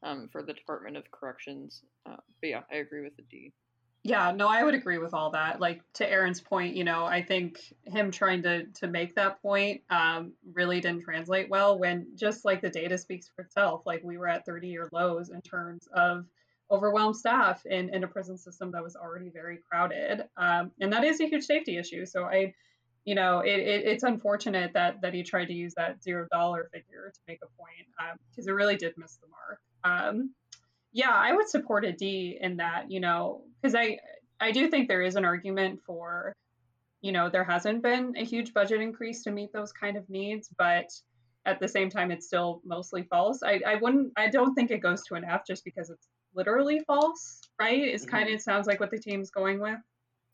um, 0.03 0.29
for 0.31 0.41
the 0.41 0.53
Department 0.53 0.97
of 0.97 1.09
Corrections. 1.11 1.83
Uh, 2.05 2.15
but 2.41 2.49
yeah, 2.49 2.61
I 2.71 2.77
agree 2.77 3.01
with 3.01 3.15
the 3.15 3.23
D. 3.29 3.53
Yeah, 4.03 4.31
no, 4.31 4.47
I 4.47 4.63
would 4.63 4.73
agree 4.73 4.97
with 4.97 5.13
all 5.13 5.29
that. 5.31 5.59
Like 5.59 5.81
to 5.93 6.09
Erin's 6.09 6.41
point, 6.41 6.75
you 6.75 6.83
know, 6.83 7.05
I 7.05 7.21
think 7.21 7.59
him 7.85 8.09
trying 8.09 8.41
to 8.43 8.65
to 8.65 8.87
make 8.87 9.13
that 9.15 9.41
point 9.43 9.81
um, 9.91 10.33
really 10.53 10.81
didn't 10.81 11.03
translate 11.03 11.49
well. 11.49 11.77
When 11.77 12.07
just 12.15 12.43
like 12.43 12.61
the 12.61 12.69
data 12.69 12.97
speaks 12.97 13.29
for 13.35 13.43
itself, 13.43 13.83
like 13.85 14.01
we 14.03 14.17
were 14.17 14.27
at 14.27 14.45
30 14.45 14.69
year 14.69 14.89
lows 14.91 15.29
in 15.29 15.39
terms 15.41 15.87
of 15.93 16.25
overwhelmed 16.71 17.15
staff 17.15 17.63
in 17.67 17.93
in 17.93 18.03
a 18.03 18.07
prison 18.07 18.39
system 18.39 18.71
that 18.71 18.81
was 18.81 18.95
already 18.95 19.29
very 19.29 19.59
crowded, 19.69 20.23
um, 20.35 20.71
and 20.79 20.91
that 20.93 21.03
is 21.03 21.19
a 21.21 21.27
huge 21.27 21.43
safety 21.43 21.77
issue. 21.77 22.07
So 22.07 22.23
I 22.23 22.55
you 23.05 23.15
know, 23.15 23.39
it, 23.39 23.59
it, 23.59 23.85
it's 23.85 24.03
unfortunate 24.03 24.73
that 24.73 25.01
that 25.01 25.13
he 25.13 25.21
tried 25.21 25.45
to 25.45 25.53
use 25.53 25.73
that 25.75 26.01
zero 26.03 26.27
dollar 26.31 26.69
figure 26.73 27.11
to 27.13 27.19
make 27.27 27.39
a 27.43 27.47
point 27.57 27.87
because 28.31 28.47
um, 28.47 28.49
it 28.49 28.55
really 28.55 28.77
did 28.77 28.93
miss 28.97 29.17
the 29.17 29.27
mark. 29.27 29.59
Um, 29.83 30.31
yeah, 30.93 31.11
I 31.11 31.33
would 31.33 31.49
support 31.49 31.85
a 31.85 31.91
D 31.91 32.37
in 32.39 32.57
that, 32.57 32.91
you 32.91 32.99
know, 32.99 33.43
because 33.61 33.75
I 33.75 33.99
I 34.39 34.51
do 34.51 34.69
think 34.69 34.87
there 34.87 35.01
is 35.01 35.15
an 35.15 35.25
argument 35.25 35.79
for, 35.85 36.33
you 37.01 37.11
know, 37.11 37.29
there 37.29 37.43
hasn't 37.43 37.83
been 37.83 38.13
a 38.17 38.25
huge 38.25 38.53
budget 38.53 38.81
increase 38.81 39.23
to 39.23 39.31
meet 39.31 39.53
those 39.53 39.71
kind 39.71 39.97
of 39.97 40.09
needs, 40.09 40.49
but 40.57 40.89
at 41.45 41.59
the 41.59 41.67
same 41.67 41.89
time, 41.89 42.11
it's 42.11 42.27
still 42.27 42.61
mostly 42.65 43.03
false. 43.03 43.41
I, 43.43 43.61
I 43.65 43.75
wouldn't, 43.75 44.13
I 44.17 44.29
don't 44.29 44.53
think 44.53 44.69
it 44.69 44.79
goes 44.79 45.03
to 45.05 45.15
an 45.15 45.25
F 45.25 45.41
just 45.45 45.63
because 45.65 45.89
it's 45.89 46.07
literally 46.35 46.81
false, 46.85 47.41
right? 47.59 47.81
It's 47.81 48.05
mm-hmm. 48.05 48.15
kind 48.15 48.29
of, 48.29 48.35
it 48.35 48.41
sounds 48.41 48.67
like 48.67 48.79
what 48.79 48.91
the 48.91 48.99
team's 48.99 49.31
going 49.31 49.59
with. 49.59 49.79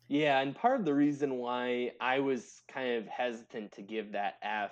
Yeah, 0.09 0.39
and 0.39 0.55
part 0.55 0.79
of 0.79 0.85
the 0.85 0.93
reason 0.93 1.37
why 1.37 1.91
I 1.99 2.19
was 2.19 2.61
kind 2.71 2.97
of 2.97 3.07
hesitant 3.07 3.73
to 3.73 3.81
give 3.81 4.13
that 4.13 4.35
F 4.41 4.71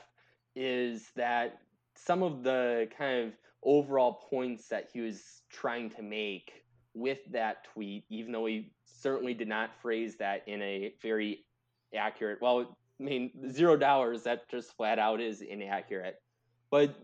is 0.55 1.09
that 1.15 1.59
some 1.95 2.23
of 2.23 2.43
the 2.43 2.87
kind 2.97 3.27
of 3.27 3.33
overall 3.65 4.13
points 4.29 4.67
that 4.69 4.89
he 4.93 5.01
was 5.01 5.41
trying 5.51 5.89
to 5.89 6.01
make 6.01 6.63
with 6.93 7.19
that 7.31 7.65
tweet, 7.73 8.05
even 8.09 8.31
though 8.31 8.45
he 8.45 8.71
certainly 8.85 9.33
did 9.33 9.47
not 9.47 9.71
phrase 9.81 10.15
that 10.17 10.47
in 10.47 10.61
a 10.61 10.93
very 11.01 11.45
accurate, 11.95 12.39
well, 12.41 12.77
I 12.99 13.03
mean, 13.03 13.31
zero 13.51 13.75
dollars, 13.75 14.23
that 14.23 14.49
just 14.49 14.75
flat 14.77 14.99
out 14.99 15.19
is 15.19 15.41
inaccurate. 15.41 16.21
But 16.71 16.95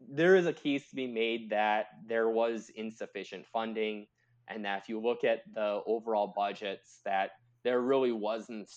there 0.00 0.36
is 0.36 0.46
a 0.46 0.52
case 0.52 0.88
to 0.90 0.96
be 0.96 1.06
made 1.06 1.50
that 1.50 1.86
there 2.06 2.28
was 2.28 2.70
insufficient 2.74 3.46
funding, 3.46 4.06
and 4.48 4.64
that 4.64 4.82
if 4.82 4.88
you 4.88 5.00
look 5.00 5.24
at 5.24 5.42
the 5.54 5.80
overall 5.86 6.32
budgets 6.36 7.00
that 7.04 7.30
there 7.62 7.80
really 7.80 8.12
wasn't 8.12 8.70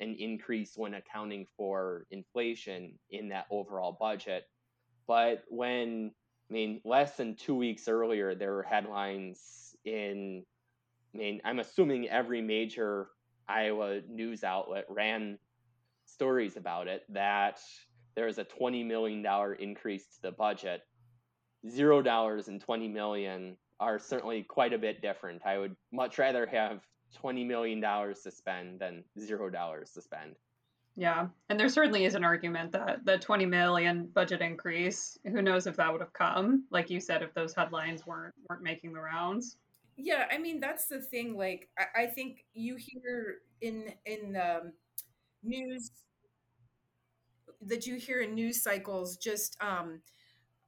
an 0.00 0.14
increase 0.18 0.72
when 0.76 0.94
accounting 0.94 1.46
for 1.56 2.06
inflation 2.10 2.98
in 3.10 3.28
that 3.28 3.46
overall 3.50 3.96
budget. 3.98 4.44
But 5.06 5.44
when, 5.48 6.12
I 6.50 6.52
mean, 6.52 6.80
less 6.84 7.16
than 7.16 7.36
two 7.36 7.54
weeks 7.54 7.88
earlier, 7.88 8.34
there 8.34 8.52
were 8.52 8.62
headlines 8.62 9.74
in, 9.84 10.44
I 11.14 11.18
mean, 11.18 11.40
I'm 11.44 11.58
assuming 11.58 12.08
every 12.08 12.42
major 12.42 13.08
Iowa 13.48 14.00
news 14.08 14.44
outlet 14.44 14.84
ran 14.88 15.38
stories 16.06 16.56
about 16.56 16.86
it 16.88 17.02
that 17.10 17.60
there 18.14 18.28
is 18.28 18.38
a 18.38 18.44
$20 18.44 18.86
million 18.86 19.24
increase 19.58 20.06
to 20.16 20.22
the 20.22 20.32
budget. 20.32 20.82
Zero 21.68 22.02
dollars 22.02 22.48
and 22.48 22.60
20 22.60 22.88
million 22.88 23.56
are 23.80 23.98
certainly 23.98 24.42
quite 24.42 24.72
a 24.72 24.78
bit 24.78 25.00
different. 25.00 25.42
I 25.44 25.58
would 25.58 25.74
much 25.92 26.18
rather 26.18 26.46
have 26.46 26.82
$20 27.22 27.46
million 27.46 27.80
to 27.80 28.30
spend 28.30 28.80
than 28.80 29.04
zero 29.18 29.50
dollars 29.50 29.90
to 29.92 30.02
spend. 30.02 30.36
Yeah, 30.96 31.26
and 31.48 31.58
there 31.58 31.68
certainly 31.68 32.04
is 32.04 32.14
an 32.14 32.22
argument 32.22 32.70
that 32.72 33.04
the 33.04 33.18
20 33.18 33.46
million 33.46 34.06
budget 34.06 34.40
increase, 34.40 35.18
who 35.24 35.42
knows 35.42 35.66
if 35.66 35.76
that 35.76 35.90
would 35.90 36.00
have 36.00 36.12
come, 36.12 36.64
like 36.70 36.88
you 36.88 37.00
said, 37.00 37.22
if 37.22 37.34
those 37.34 37.52
headlines 37.52 38.06
weren't 38.06 38.34
weren't 38.48 38.62
making 38.62 38.92
the 38.92 39.00
rounds. 39.00 39.56
Yeah, 39.96 40.26
I 40.30 40.38
mean 40.38 40.60
that's 40.60 40.86
the 40.86 41.00
thing. 41.00 41.36
Like 41.36 41.68
I, 41.78 42.02
I 42.02 42.06
think 42.06 42.44
you 42.54 42.76
hear 42.76 43.38
in 43.60 43.92
in 44.06 44.36
um, 44.36 44.72
news 45.42 45.90
that 47.62 47.86
you 47.86 47.96
hear 47.96 48.20
in 48.20 48.34
news 48.34 48.62
cycles 48.62 49.16
just 49.16 49.56
um, 49.60 50.00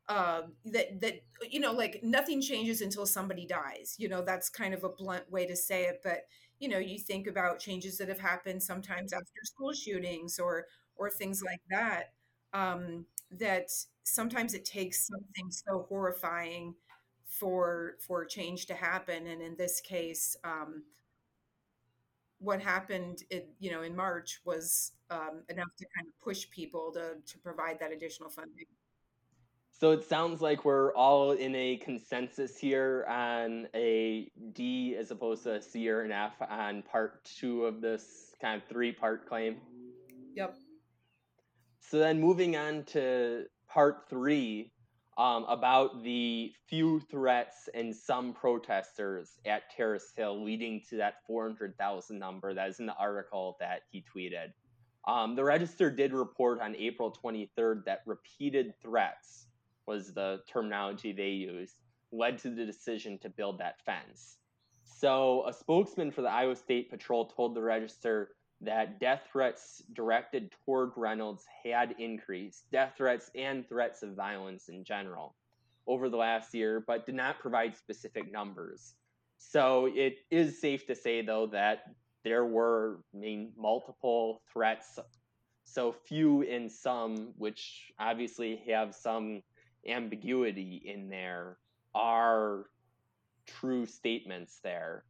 uh, 0.08 0.42
that 0.66 1.00
that 1.00 1.14
you 1.50 1.58
know 1.60 1.72
like 1.72 2.00
nothing 2.02 2.40
changes 2.40 2.80
until 2.80 3.06
somebody 3.06 3.46
dies 3.46 3.96
you 3.98 4.08
know 4.08 4.22
that's 4.22 4.48
kind 4.48 4.72
of 4.74 4.84
a 4.84 4.88
blunt 4.88 5.28
way 5.30 5.46
to 5.46 5.56
say 5.56 5.84
it 5.84 6.00
but 6.04 6.20
you 6.60 6.68
know 6.68 6.78
you 6.78 6.98
think 6.98 7.26
about 7.26 7.58
changes 7.58 7.98
that 7.98 8.08
have 8.08 8.20
happened 8.20 8.62
sometimes 8.62 9.12
after 9.12 9.26
school 9.44 9.72
shootings 9.72 10.38
or 10.38 10.66
or 10.96 11.10
things 11.10 11.42
like 11.44 11.60
that 11.70 12.12
um, 12.52 13.04
that 13.32 13.68
sometimes 14.04 14.54
it 14.54 14.64
takes 14.64 15.06
something 15.08 15.50
so 15.50 15.86
horrifying 15.88 16.74
for 17.26 17.96
for 18.06 18.24
change 18.24 18.66
to 18.66 18.74
happen 18.74 19.26
and 19.26 19.42
in 19.42 19.56
this 19.56 19.80
case 19.80 20.36
um, 20.44 20.84
what 22.38 22.60
happened 22.60 23.22
in, 23.30 23.42
you 23.58 23.70
know 23.70 23.82
in 23.82 23.96
march 23.96 24.40
was 24.44 24.92
um, 25.10 25.42
enough 25.48 25.68
to 25.78 25.86
kind 25.96 26.06
of 26.08 26.18
push 26.22 26.48
people 26.50 26.90
to 26.92 27.14
to 27.26 27.38
provide 27.38 27.78
that 27.80 27.92
additional 27.92 28.28
funding 28.30 28.66
so 29.78 29.90
it 29.92 30.08
sounds 30.08 30.40
like 30.40 30.64
we're 30.64 30.94
all 30.94 31.32
in 31.32 31.54
a 31.54 31.76
consensus 31.76 32.56
here 32.56 33.04
on 33.08 33.68
a 33.74 34.30
D 34.54 34.96
as 34.98 35.10
opposed 35.10 35.42
to 35.44 35.56
a 35.56 35.62
C 35.62 35.90
or 35.90 36.00
an 36.00 36.12
F 36.12 36.32
on 36.48 36.82
part 36.82 37.22
two 37.24 37.66
of 37.66 37.82
this 37.82 38.34
kind 38.40 38.60
of 38.60 38.66
three 38.68 38.90
part 38.90 39.28
claim. 39.28 39.56
Yep. 40.34 40.56
So 41.80 41.98
then 41.98 42.18
moving 42.18 42.56
on 42.56 42.84
to 42.84 43.44
part 43.68 44.08
three 44.08 44.72
um, 45.18 45.44
about 45.44 46.02
the 46.02 46.52
few 46.68 47.00
threats 47.00 47.68
and 47.74 47.94
some 47.94 48.32
protesters 48.32 49.38
at 49.44 49.70
Terrace 49.76 50.10
Hill 50.16 50.42
leading 50.42 50.82
to 50.88 50.96
that 50.96 51.16
400,000 51.26 52.18
number 52.18 52.54
that 52.54 52.70
is 52.70 52.80
in 52.80 52.86
the 52.86 52.96
article 52.96 53.56
that 53.60 53.82
he 53.90 54.02
tweeted. 54.02 54.52
Um, 55.06 55.36
the 55.36 55.44
Register 55.44 55.90
did 55.90 56.14
report 56.14 56.60
on 56.60 56.74
April 56.76 57.14
23rd 57.22 57.84
that 57.84 58.00
repeated 58.06 58.74
threats 58.82 59.45
was 59.86 60.12
the 60.12 60.40
terminology 60.48 61.12
they 61.12 61.30
used, 61.30 61.76
led 62.12 62.38
to 62.38 62.50
the 62.50 62.64
decision 62.64 63.18
to 63.18 63.28
build 63.28 63.58
that 63.58 63.80
fence. 63.84 64.38
So, 64.84 65.44
a 65.46 65.52
spokesman 65.52 66.10
for 66.10 66.22
the 66.22 66.30
Iowa 66.30 66.56
State 66.56 66.90
Patrol 66.90 67.26
told 67.26 67.54
the 67.54 67.62
Register 67.62 68.30
that 68.60 68.98
death 69.00 69.22
threats 69.30 69.82
directed 69.92 70.50
toward 70.64 70.92
Reynolds 70.96 71.44
had 71.64 71.94
increased, 71.98 72.70
death 72.70 72.94
threats 72.96 73.30
and 73.34 73.68
threats 73.68 74.02
of 74.02 74.14
violence 74.14 74.68
in 74.68 74.84
general 74.84 75.34
over 75.86 76.08
the 76.08 76.16
last 76.16 76.54
year, 76.54 76.82
but 76.86 77.06
did 77.06 77.14
not 77.14 77.38
provide 77.38 77.76
specific 77.76 78.32
numbers. 78.32 78.94
So 79.38 79.90
it 79.94 80.18
is 80.30 80.60
safe 80.60 80.86
to 80.86 80.94
say, 80.94 81.22
though, 81.22 81.46
that 81.48 81.94
there 82.24 82.44
were 82.44 83.00
I 83.14 83.18
mean, 83.18 83.52
multiple 83.56 84.42
threats, 84.52 84.98
so 85.64 85.92
few 85.92 86.42
in 86.42 86.68
some, 86.68 87.34
which 87.36 87.92
obviously 87.98 88.62
have 88.68 88.94
some 88.94 89.42
ambiguity 89.88 90.82
in 90.84 91.08
there, 91.08 91.58
are 91.94 92.66
true 93.46 93.86
statements 93.86 94.60
there. 94.62 95.04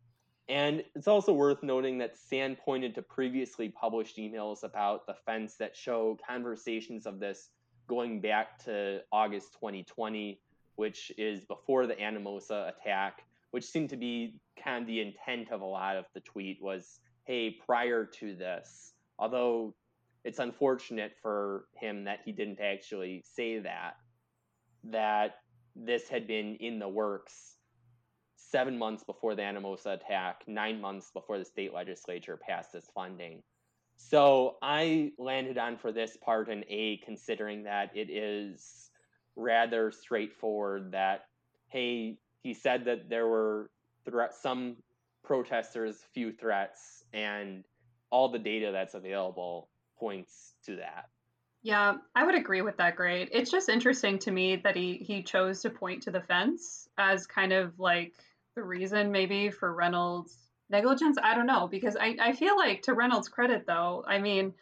And 0.48 0.84
it's 0.94 1.08
also 1.08 1.32
worth 1.32 1.62
noting 1.62 1.98
that 1.98 2.16
Sand 2.16 2.58
pointed 2.58 2.94
to 2.94 3.02
previously 3.02 3.68
published 3.68 4.16
emails 4.16 4.62
about 4.62 5.06
the 5.06 5.14
fence 5.26 5.56
that 5.56 5.76
show 5.76 6.16
conversations 6.26 7.06
of 7.06 7.18
this 7.18 7.50
going 7.88 8.20
back 8.20 8.62
to 8.64 9.00
August 9.10 9.54
2020, 9.54 10.40
which 10.76 11.10
is 11.18 11.40
before 11.40 11.86
the 11.86 11.94
Anamosa 11.94 12.68
attack, 12.68 13.22
which 13.50 13.64
seemed 13.64 13.90
to 13.90 13.96
be 13.96 14.38
kind 14.62 14.82
of 14.82 14.86
the 14.86 15.00
intent 15.00 15.50
of 15.50 15.62
a 15.62 15.64
lot 15.64 15.96
of 15.96 16.04
the 16.14 16.20
tweet 16.20 16.58
was, 16.62 17.00
hey, 17.24 17.56
prior 17.66 18.04
to 18.04 18.36
this, 18.36 18.92
although 19.18 19.74
it's 20.24 20.38
unfortunate 20.38 21.12
for 21.22 21.66
him 21.74 22.04
that 22.04 22.20
he 22.24 22.32
didn't 22.32 22.60
actually 22.60 23.24
say 23.24 23.58
that, 23.58 23.96
that 24.90 25.36
this 25.74 26.08
had 26.08 26.26
been 26.26 26.56
in 26.56 26.78
the 26.78 26.88
works 26.88 27.56
seven 28.36 28.78
months 28.78 29.04
before 29.04 29.34
the 29.34 29.42
Anamosa 29.42 29.94
attack, 29.94 30.42
nine 30.46 30.80
months 30.80 31.10
before 31.12 31.38
the 31.38 31.44
state 31.44 31.74
legislature 31.74 32.36
passed 32.36 32.72
this 32.72 32.88
funding. 32.94 33.42
So 33.96 34.56
I 34.62 35.12
landed 35.18 35.58
on 35.58 35.76
for 35.76 35.90
this 35.92 36.16
part 36.18 36.48
an 36.48 36.64
A, 36.68 36.98
considering 36.98 37.64
that 37.64 37.90
it 37.96 38.10
is 38.10 38.90
rather 39.34 39.90
straightforward 39.90 40.92
that, 40.92 41.26
hey, 41.68 42.18
he 42.42 42.54
said 42.54 42.84
that 42.84 43.08
there 43.08 43.26
were 43.26 43.70
threat, 44.04 44.34
some 44.34 44.76
protesters, 45.24 45.96
few 46.14 46.32
threats, 46.32 47.04
and 47.12 47.64
all 48.10 48.28
the 48.28 48.38
data 48.38 48.70
that's 48.72 48.94
available 48.94 49.68
points 49.98 50.54
to 50.64 50.76
that. 50.76 51.06
Yeah, 51.66 51.96
I 52.14 52.24
would 52.24 52.36
agree 52.36 52.62
with 52.62 52.76
that 52.76 52.94
grade. 52.94 53.28
It's 53.32 53.50
just 53.50 53.68
interesting 53.68 54.20
to 54.20 54.30
me 54.30 54.54
that 54.54 54.76
he 54.76 54.98
he 54.98 55.24
chose 55.24 55.62
to 55.62 55.70
point 55.70 56.04
to 56.04 56.12
the 56.12 56.20
fence 56.20 56.88
as 56.96 57.26
kind 57.26 57.52
of 57.52 57.80
like 57.80 58.14
the 58.54 58.62
reason 58.62 59.10
maybe 59.10 59.50
for 59.50 59.74
Reynolds 59.74 60.48
negligence. 60.70 61.18
I 61.20 61.34
don't 61.34 61.48
know 61.48 61.66
because 61.66 61.96
I 61.96 62.16
I 62.20 62.34
feel 62.34 62.56
like 62.56 62.82
to 62.82 62.94
Reynolds' 62.94 63.28
credit 63.28 63.64
though, 63.66 64.04
I 64.06 64.20
mean, 64.20 64.54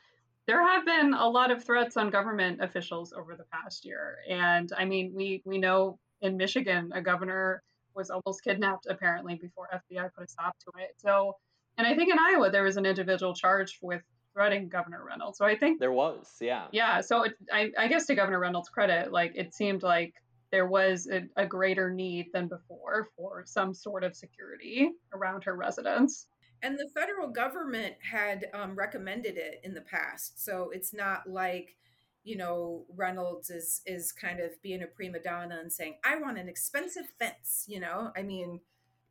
there 0.47 0.67
have 0.67 0.87
been 0.87 1.13
a 1.13 1.29
lot 1.29 1.51
of 1.51 1.63
threats 1.63 1.99
on 1.99 2.09
government 2.09 2.63
officials 2.63 3.13
over 3.13 3.37
the 3.37 3.45
past 3.53 3.85
year, 3.85 4.17
and 4.27 4.73
I 4.75 4.87
mean 4.87 5.13
we 5.15 5.43
we 5.45 5.59
know 5.59 5.99
in 6.23 6.39
Michigan 6.39 6.91
a 6.95 7.03
governor 7.03 7.63
was 7.95 8.09
almost 8.09 8.43
kidnapped 8.43 8.87
apparently 8.89 9.35
before 9.35 9.69
FBI 9.75 10.09
put 10.15 10.25
a 10.25 10.29
stop 10.29 10.57
to 10.61 10.73
it. 10.83 10.95
So, 10.97 11.37
and 11.77 11.87
I 11.87 11.95
think 11.95 12.11
in 12.11 12.19
Iowa 12.19 12.51
there 12.51 12.63
was 12.65 12.79
an 12.79 12.87
individual 12.87 13.35
charged 13.35 13.77
with 13.83 14.03
threatening 14.35 14.69
Governor 14.69 15.03
Reynolds. 15.07 15.39
So 15.39 15.47
I 15.47 15.57
think 15.57 15.81
there 15.81 15.93
was, 15.93 16.27
yeah, 16.41 16.67
yeah. 16.73 17.01
So 17.01 17.23
it, 17.23 17.35
I, 17.51 17.71
I 17.79 17.89
guess 17.89 18.07
to 18.07 18.15
Governor 18.15 18.41
Reynolds' 18.41 18.69
credit, 18.69 19.13
like 19.13 19.33
it 19.35 19.55
seemed 19.55 19.83
like 19.83 20.15
there 20.51 20.67
was 20.67 21.09
a, 21.11 21.23
a 21.37 21.47
greater 21.47 21.91
need 21.91 22.27
than 22.33 22.49
before 22.49 23.09
for 23.17 23.45
some 23.47 23.73
sort 23.73 24.05
of 24.05 24.15
security 24.15 24.91
around 25.15 25.45
her 25.45 25.57
residence. 25.57 26.27
And 26.63 26.79
the 26.79 26.89
federal 26.95 27.29
government 27.29 27.95
had 28.01 28.47
um, 28.55 28.75
recommended 28.75 29.37
it 29.37 29.61
in 29.65 29.75
the 29.75 29.81
past, 29.81 30.45
so 30.45 30.71
it's 30.73 30.93
not 30.93 31.29
like 31.29 31.77
you 32.25 32.37
know 32.37 32.87
Reynolds 32.97 33.51
is 33.51 33.83
is 33.87 34.13
kind 34.13 34.41
of 34.41 34.51
being 34.63 34.83
a 34.83 34.87
prima 34.87 35.21
donna 35.21 35.59
and 35.61 35.73
saying 35.73 35.97
I 36.05 36.17
want 36.17 36.39
an 36.39 36.49
expensive 36.49 37.07
fence. 37.19 37.65
You 37.69 37.81
know, 37.81 38.13
I 38.17 38.23
mean, 38.23 38.61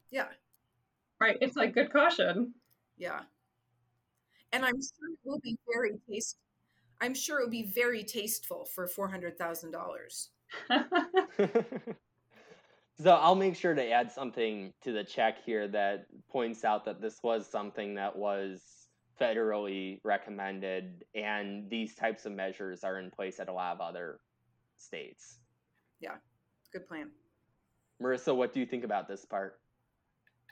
yeah, 0.10 0.28
right. 1.20 1.38
It's 1.42 1.56
like 1.56 1.74
good 1.74 1.92
caution. 1.94 2.54
Yeah 2.98 3.22
and 4.54 4.64
I'm 4.64 4.76
sure 4.76 5.10
it 5.12 5.20
will 5.26 5.40
be 5.40 5.58
very 5.72 6.00
taste. 6.10 6.38
I'm 7.02 7.14
sure 7.14 7.40
it 7.40 7.44
will 7.44 7.52
be 7.52 7.72
very 7.76 8.04
tasteful 8.04 8.66
for 8.74 8.88
four 8.88 9.10
hundred 9.10 9.38
thousand 9.38 9.72
dollars. 9.72 10.30
so 13.02 13.12
I'll 13.12 13.36
make 13.36 13.56
sure 13.56 13.74
to 13.74 13.90
add 13.90 14.12
something 14.12 14.72
to 14.84 14.94
the 14.94 15.04
check 15.04 15.44
here 15.44 15.68
that 15.70 16.06
points 16.32 16.64
out 16.64 16.86
that 16.86 17.02
this 17.02 17.20
was 17.24 17.50
something 17.50 17.96
that 17.96 18.16
was 18.16 18.62
federally 19.20 20.00
recommended, 20.04 21.04
and 21.16 21.70
these 21.70 21.96
types 21.96 22.26
of 22.26 22.32
measures 22.32 22.84
are 22.84 23.00
in 23.00 23.12
place 23.12 23.40
at 23.40 23.50
a 23.50 23.54
lot 23.54 23.74
of 23.74 23.82
other 23.82 24.20
states. 24.78 25.40
Yeah, 26.00 26.16
good 26.72 26.88
plan. 26.88 27.10
Marissa, 28.02 28.36
what 28.36 28.54
do 28.54 28.60
you 28.60 28.66
think 28.66 28.84
about 28.84 29.08
this 29.08 29.26
part? 29.26 29.60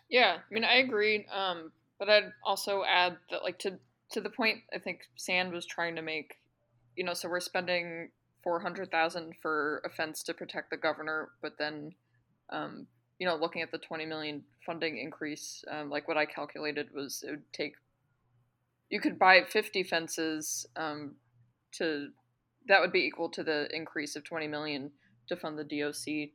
Yeah, 0.10 0.38
I 0.40 0.54
mean, 0.54 0.64
I 0.64 0.78
agree. 0.78 1.26
Um, 1.34 1.72
but 2.00 2.10
I'd 2.10 2.32
also 2.44 2.84
add 2.84 3.18
that, 3.30 3.44
like, 3.44 3.60
to 3.60 3.78
to 4.12 4.22
the 4.22 4.30
point 4.30 4.60
I 4.74 4.80
think 4.80 5.02
Sand 5.16 5.52
was 5.54 5.66
trying 5.66 5.96
to 5.96 6.02
make, 6.02 6.36
you 6.96 7.04
know, 7.04 7.14
so 7.14 7.30
we're 7.30 7.40
spending 7.40 8.10
four 8.44 8.60
hundred 8.60 8.92
thousand 8.92 9.34
for 9.42 9.82
a 9.86 9.90
fence 9.90 10.24
to 10.24 10.34
protect 10.34 10.70
the 10.70 10.78
governor, 10.78 11.30
but 11.42 11.58
then, 11.58 11.94
um, 12.50 12.88
you 13.20 13.28
know, 13.28 13.36
looking 13.36 13.62
at 13.62 13.72
the 13.72 13.78
twenty 13.78 14.06
million 14.06 14.44
funding 14.66 14.98
increase, 14.98 15.64
um, 15.70 15.90
like 15.90 16.08
what 16.08 16.18
I 16.18 16.26
calculated 16.26 16.88
was 16.94 17.24
it 17.26 17.32
would 17.32 17.54
take, 17.54 17.74
you 18.90 19.00
could 19.00 19.20
buy 19.20 19.44
fifty 19.48 19.84
fences, 19.84 20.66
um, 20.76 21.16
to, 21.74 22.10
that 22.68 22.82
would 22.82 22.92
be 22.92 23.06
equal 23.06 23.30
to 23.30 23.44
the 23.44 23.74
increase 23.76 24.16
of 24.16 24.24
twenty 24.24 24.48
million 24.48 24.92
to 25.28 25.36
fund 25.36 25.58
the 25.58 25.64
DOC. 25.64 26.30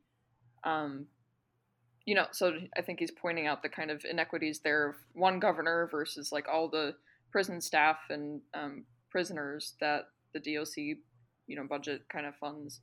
Um, 0.65 1.07
you 2.07 2.15
know, 2.15 2.27
so 2.31 2.57
I 2.77 2.83
think 2.83 3.01
he's 3.01 3.11
pointing 3.11 3.49
out 3.49 3.63
the 3.63 3.69
kind 3.69 3.91
of 3.91 4.05
inequities 4.09 4.61
there 4.61 4.89
of 4.91 4.95
one 5.13 5.41
governor 5.41 5.89
versus 5.91 6.31
like 6.31 6.47
all 6.49 6.69
the 6.69 6.95
prison 7.37 7.61
staff 7.61 7.99
and 8.09 8.41
um, 8.55 8.83
prisoners 9.11 9.75
that 9.79 10.05
the 10.33 10.41
DOC, 10.41 10.75
you 11.47 11.55
know, 11.55 11.67
budget 11.69 12.09
kind 12.09 12.25
of 12.25 12.35
funds. 12.37 12.81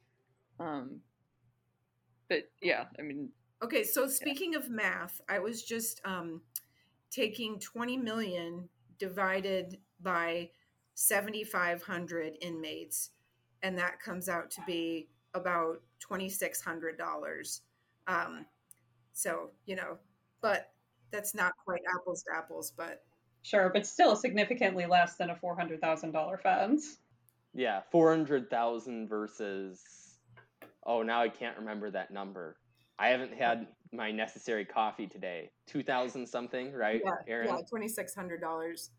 Um, 0.59 0.99
but 2.29 2.43
yeah, 2.61 2.83
I 2.99 3.01
mean. 3.01 3.29
Okay, 3.63 3.83
so 3.83 4.07
speaking 4.07 4.53
yeah. 4.53 4.59
of 4.59 4.69
math, 4.69 5.19
I 5.27 5.39
was 5.39 5.63
just 5.63 6.01
um, 6.05 6.39
taking 7.09 7.57
20 7.57 7.97
million 7.97 8.69
divided 8.99 9.79
by 10.03 10.51
7,500 10.93 12.33
inmates, 12.39 13.09
and 13.63 13.75
that 13.79 13.99
comes 13.99 14.29
out 14.29 14.51
to 14.51 14.61
be 14.67 15.09
about 15.33 15.81
$2,600. 16.07 17.61
Um, 18.05 18.45
so, 19.13 19.49
you 19.65 19.75
know, 19.75 19.97
but 20.43 20.69
that's 21.09 21.33
not 21.33 21.53
quite 21.65 21.81
apples 21.97 22.21
to 22.21 22.37
apples, 22.37 22.71
but 22.77 23.01
Sure, 23.43 23.69
but 23.73 23.85
still 23.85 24.15
significantly 24.15 24.85
less 24.85 25.15
than 25.15 25.29
a 25.29 25.35
four 25.35 25.55
hundred 25.55 25.81
thousand 25.81 26.11
dollar 26.11 26.37
fence. 26.37 26.97
Yeah, 27.53 27.81
four 27.91 28.09
hundred 28.09 28.49
thousand 28.49 29.09
versus. 29.09 29.81
Oh, 30.85 31.01
now 31.01 31.21
I 31.21 31.29
can't 31.29 31.57
remember 31.57 31.91
that 31.91 32.11
number. 32.11 32.57
I 32.97 33.09
haven't 33.09 33.33
had 33.33 33.67
my 33.91 34.11
necessary 34.11 34.65
coffee 34.65 35.07
today. 35.07 35.51
Two 35.67 35.83
thousand 35.83 36.27
something, 36.27 36.73
right, 36.73 37.01
yeah, 37.03 37.11
Erin? 37.27 37.49
Yeah, 37.49 37.61
twenty 37.69 37.89
six 37.89 38.15
hundred 38.15 38.39
dollars. 38.39 38.91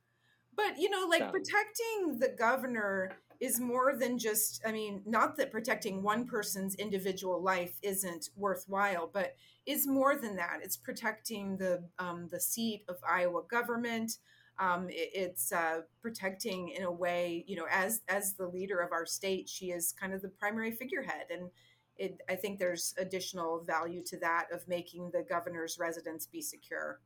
But 0.55 0.79
you 0.79 0.91
know, 0.91 1.07
like 1.09 1.21
so. 1.21 1.31
protecting 1.31 2.19
the 2.19 2.35
governor 2.39 3.13
is 3.41 3.61
more 3.61 3.97
than 3.99 4.19
just. 4.19 4.63
I 4.67 4.73
mean, 4.73 5.03
not 5.07 5.39
that 5.39 5.51
protecting 5.51 6.03
one 6.03 6.27
person's 6.27 6.75
individual 6.75 7.43
life 7.43 7.79
isn't 7.83 8.29
worthwhile, 8.37 9.11
but 9.13 9.37
is 9.65 9.87
more 9.87 10.17
than 10.17 10.37
that. 10.37 10.59
It's 10.63 10.77
protecting 10.77 11.57
the 11.57 11.83
um, 11.99 12.29
the 12.31 12.41
seat 12.41 12.85
of 12.91 12.97
Iowa 13.09 13.43
government 13.51 14.19
um, 14.59 14.89
it, 14.89 15.11
it's 15.15 15.53
uh, 15.53 15.81
protecting 16.01 16.71
in 16.71 16.85
a 16.85 16.91
way 16.91 17.45
you 17.47 17.57
know 17.57 17.67
as 17.71 18.03
as 18.09 18.35
the 18.35 18.47
leader 18.47 18.79
of 18.79 18.93
our 18.93 19.07
state 19.07 19.49
she 19.49 19.67
is 19.67 19.93
kind 19.93 20.13
of 20.13 20.23
the 20.23 20.29
primary 20.29 20.73
figurehead. 20.73 21.27
And 21.31 21.51
it, 21.97 22.21
i 22.29 22.35
think 22.35 22.59
there's 22.59 22.93
additional 22.99 23.63
value 23.63 24.03
to 24.05 24.19
that 24.19 24.47
of 24.53 24.67
making 24.67 25.13
the 25.13 25.25
governor's 25.29 25.79
residence 25.79 26.27
be 26.27 26.43
secure. 26.43 27.01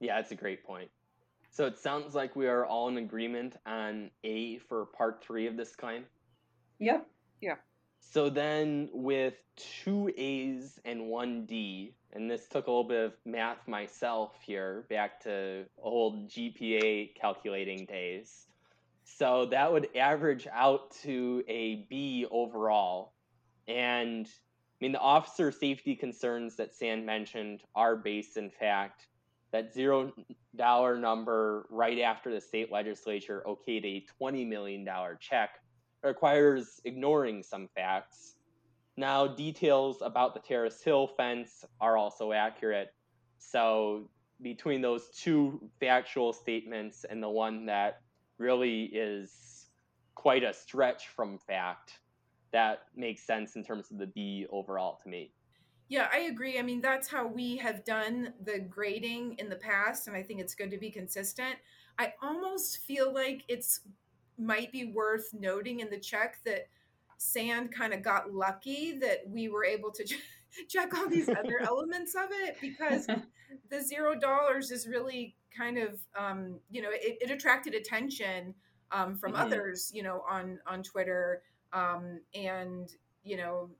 Yeah 0.00 0.16
that's 0.16 0.32
a 0.32 0.36
great 0.36 0.64
point. 0.64 0.90
So 1.50 1.64
it 1.64 1.78
sounds 1.78 2.14
like 2.14 2.36
we 2.36 2.46
are 2.48 2.66
all 2.66 2.88
in 2.88 2.98
agreement 2.98 3.56
on 3.64 4.10
a 4.24 4.58
for 4.58 4.86
part 4.86 5.22
three 5.22 5.46
of 5.46 5.56
this 5.56 5.74
claim 5.74 6.04
yeah 6.78 7.00
yeah 7.40 7.56
so 8.12 8.28
then 8.30 8.88
with 8.92 9.34
two 9.56 10.10
a's 10.16 10.78
and 10.84 11.08
one 11.08 11.46
d 11.46 11.94
and 12.16 12.30
this 12.30 12.48
took 12.48 12.66
a 12.66 12.70
little 12.70 12.84
bit 12.84 13.04
of 13.04 13.12
math 13.26 13.68
myself 13.68 14.32
here 14.42 14.86
back 14.88 15.20
to 15.24 15.64
old 15.78 16.30
GPA 16.30 17.14
calculating 17.14 17.84
days. 17.84 18.46
So 19.04 19.46
that 19.50 19.70
would 19.70 19.94
average 19.94 20.48
out 20.50 20.92
to 21.02 21.44
a 21.46 21.86
B 21.90 22.26
overall. 22.30 23.12
And 23.68 24.26
I 24.26 24.78
mean, 24.80 24.92
the 24.92 24.98
officer 24.98 25.52
safety 25.52 25.94
concerns 25.94 26.56
that 26.56 26.74
Sand 26.74 27.04
mentioned 27.04 27.62
are 27.74 27.96
based 27.96 28.38
in 28.38 28.50
fact 28.50 29.06
that 29.52 29.74
zero 29.74 30.12
dollar 30.54 30.98
number 30.98 31.66
right 31.70 32.00
after 32.00 32.32
the 32.32 32.40
state 32.40 32.72
legislature 32.72 33.44
okayed 33.46 33.84
a 33.84 34.06
$20 34.22 34.48
million 34.48 34.88
check 35.20 35.50
requires 36.06 36.80
ignoring 36.84 37.42
some 37.42 37.68
facts. 37.74 38.36
Now, 38.96 39.26
details 39.26 39.98
about 40.00 40.32
the 40.34 40.40
Terrace 40.40 40.82
Hill 40.82 41.06
fence 41.06 41.64
are 41.80 41.96
also 41.98 42.32
accurate. 42.32 42.94
So, 43.38 44.08
between 44.42 44.80
those 44.80 45.08
two 45.10 45.70
factual 45.80 46.32
statements 46.32 47.04
and 47.04 47.22
the 47.22 47.28
one 47.28 47.66
that 47.66 48.00
really 48.38 48.84
is 48.84 49.66
quite 50.14 50.42
a 50.42 50.52
stretch 50.52 51.08
from 51.08 51.38
fact, 51.38 52.00
that 52.52 52.84
makes 52.94 53.26
sense 53.26 53.56
in 53.56 53.64
terms 53.64 53.90
of 53.90 53.98
the 53.98 54.06
B 54.06 54.46
overall 54.50 54.98
to 55.02 55.08
me. 55.08 55.32
Yeah, 55.88 56.08
I 56.12 56.20
agree. 56.20 56.58
I 56.58 56.62
mean, 56.62 56.80
that's 56.80 57.06
how 57.06 57.26
we 57.26 57.56
have 57.58 57.84
done 57.84 58.32
the 58.42 58.58
grading 58.58 59.36
in 59.38 59.48
the 59.48 59.56
past, 59.56 60.08
and 60.08 60.16
I 60.16 60.22
think 60.22 60.40
it's 60.40 60.54
good 60.54 60.70
to 60.72 60.78
be 60.78 60.90
consistent. 60.90 61.56
I 61.98 62.14
almost 62.20 62.78
feel 62.78 63.12
like 63.12 63.44
it's 63.48 63.80
might 64.38 64.72
be 64.72 64.84
worth 64.84 65.28
noting 65.32 65.80
in 65.80 65.90
the 65.90 65.98
check 65.98 66.38
that 66.44 66.68
Sand 67.18 67.72
kind 67.72 67.94
of 67.94 68.02
got 68.02 68.32
lucky 68.32 68.98
that 68.98 69.22
we 69.26 69.48
were 69.48 69.64
able 69.64 69.90
to 69.92 70.04
check 70.68 70.94
all 70.94 71.08
these 71.08 71.28
other 71.28 71.60
elements 71.64 72.14
of 72.14 72.28
it 72.30 72.56
because 72.60 73.06
the 73.70 73.80
zero 73.80 74.18
dollars 74.18 74.70
is 74.70 74.86
really 74.86 75.34
kind 75.56 75.78
of 75.78 76.00
um, 76.18 76.60
you 76.70 76.82
know 76.82 76.90
it, 76.92 77.18
it 77.20 77.30
attracted 77.30 77.74
attention 77.74 78.54
um, 78.92 79.16
from 79.16 79.32
mm-hmm. 79.32 79.42
others 79.42 79.90
you 79.94 80.02
know 80.02 80.22
on 80.28 80.58
on 80.66 80.82
Twitter 80.82 81.42
um, 81.72 82.20
and 82.34 82.90
you 83.24 83.36
know 83.36 83.70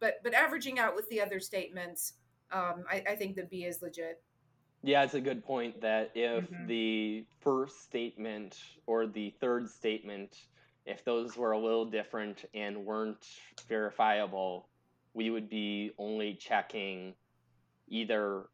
but 0.00 0.14
but 0.24 0.34
averaging 0.34 0.78
out 0.78 0.96
with 0.96 1.08
the 1.08 1.20
other 1.20 1.38
statements 1.38 2.14
um, 2.52 2.84
I, 2.90 3.02
I 3.10 3.16
think 3.16 3.36
the 3.36 3.44
B 3.44 3.64
is 3.64 3.80
legit. 3.82 4.22
Yeah, 4.82 5.02
it's 5.04 5.14
a 5.14 5.20
good 5.20 5.44
point 5.44 5.82
that 5.82 6.10
if 6.14 6.50
mm-hmm. 6.50 6.66
the 6.66 7.24
first 7.40 7.82
statement 7.82 8.58
or 8.86 9.06
the 9.06 9.34
third 9.38 9.68
statement, 9.68 10.36
if 10.86 11.04
those 11.04 11.36
were 11.36 11.52
a 11.52 11.58
little 11.58 11.84
different 11.84 12.46
and 12.54 12.86
weren't 12.86 13.26
verifiable, 13.68 14.68
we 15.12 15.30
would 15.30 15.50
be 15.50 15.92
only 15.98 16.34
checking 16.34 17.14
either 17.88 18.44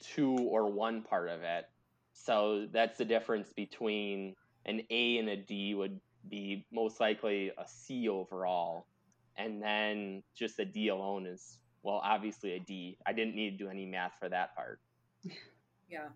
two 0.00 0.36
or 0.38 0.70
one 0.70 1.02
part 1.02 1.28
of 1.28 1.42
it. 1.42 1.68
So 2.14 2.66
that's 2.72 2.96
the 2.96 3.04
difference 3.04 3.52
between 3.52 4.34
an 4.64 4.80
A 4.88 5.18
and 5.18 5.28
a 5.28 5.36
D 5.36 5.74
would 5.74 6.00
be 6.30 6.66
most 6.72 7.00
likely 7.00 7.50
a 7.58 7.66
C 7.66 8.08
overall. 8.08 8.86
And 9.36 9.60
then 9.60 10.22
just 10.34 10.58
a 10.58 10.64
D 10.64 10.88
alone 10.88 11.26
is, 11.26 11.58
well, 11.82 12.00
obviously 12.02 12.52
a 12.52 12.60
D. 12.60 12.96
I 13.06 13.12
didn't 13.12 13.34
need 13.34 13.58
to 13.58 13.64
do 13.64 13.68
any 13.68 13.84
math 13.84 14.12
for 14.18 14.30
that 14.30 14.56
part. 14.56 14.80
Yeah. 15.88 16.08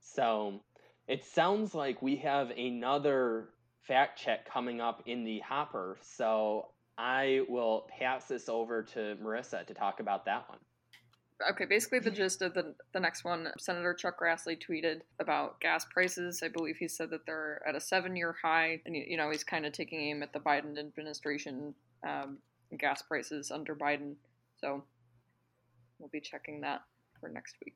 So 0.00 0.60
it 1.08 1.24
sounds 1.24 1.74
like 1.74 2.02
we 2.02 2.16
have 2.16 2.50
another 2.50 3.50
fact 3.82 4.20
check 4.20 4.48
coming 4.48 4.80
up 4.80 5.02
in 5.06 5.24
the 5.24 5.40
hopper. 5.40 5.98
So 6.02 6.68
I 6.96 7.40
will 7.48 7.88
pass 7.98 8.26
this 8.26 8.48
over 8.48 8.82
to 8.82 9.16
Marissa 9.22 9.66
to 9.66 9.74
talk 9.74 10.00
about 10.00 10.24
that 10.26 10.48
one. 10.48 10.58
Okay, 11.50 11.64
basically 11.64 12.00
the 12.00 12.10
gist 12.10 12.42
of 12.42 12.52
the 12.52 12.74
the 12.92 13.00
next 13.00 13.24
one, 13.24 13.48
Senator 13.58 13.94
Chuck 13.94 14.20
Grassley 14.20 14.58
tweeted 14.60 15.00
about 15.18 15.58
gas 15.60 15.86
prices. 15.90 16.42
I 16.44 16.48
believe 16.48 16.76
he 16.76 16.86
said 16.86 17.08
that 17.10 17.24
they're 17.24 17.62
at 17.66 17.74
a 17.74 17.80
seven 17.80 18.14
year 18.14 18.36
high, 18.42 18.82
and 18.84 18.94
you 18.94 19.16
know 19.16 19.30
he's 19.30 19.42
kind 19.42 19.64
of 19.64 19.72
taking 19.72 20.00
aim 20.00 20.22
at 20.22 20.34
the 20.34 20.38
Biden 20.38 20.78
administration 20.78 21.74
um, 22.06 22.38
gas 22.78 23.00
prices 23.00 23.50
under 23.50 23.74
Biden. 23.74 24.16
So 24.60 24.84
we'll 25.98 26.10
be 26.10 26.20
checking 26.20 26.60
that 26.60 26.82
for 27.18 27.30
next 27.30 27.56
week. 27.64 27.74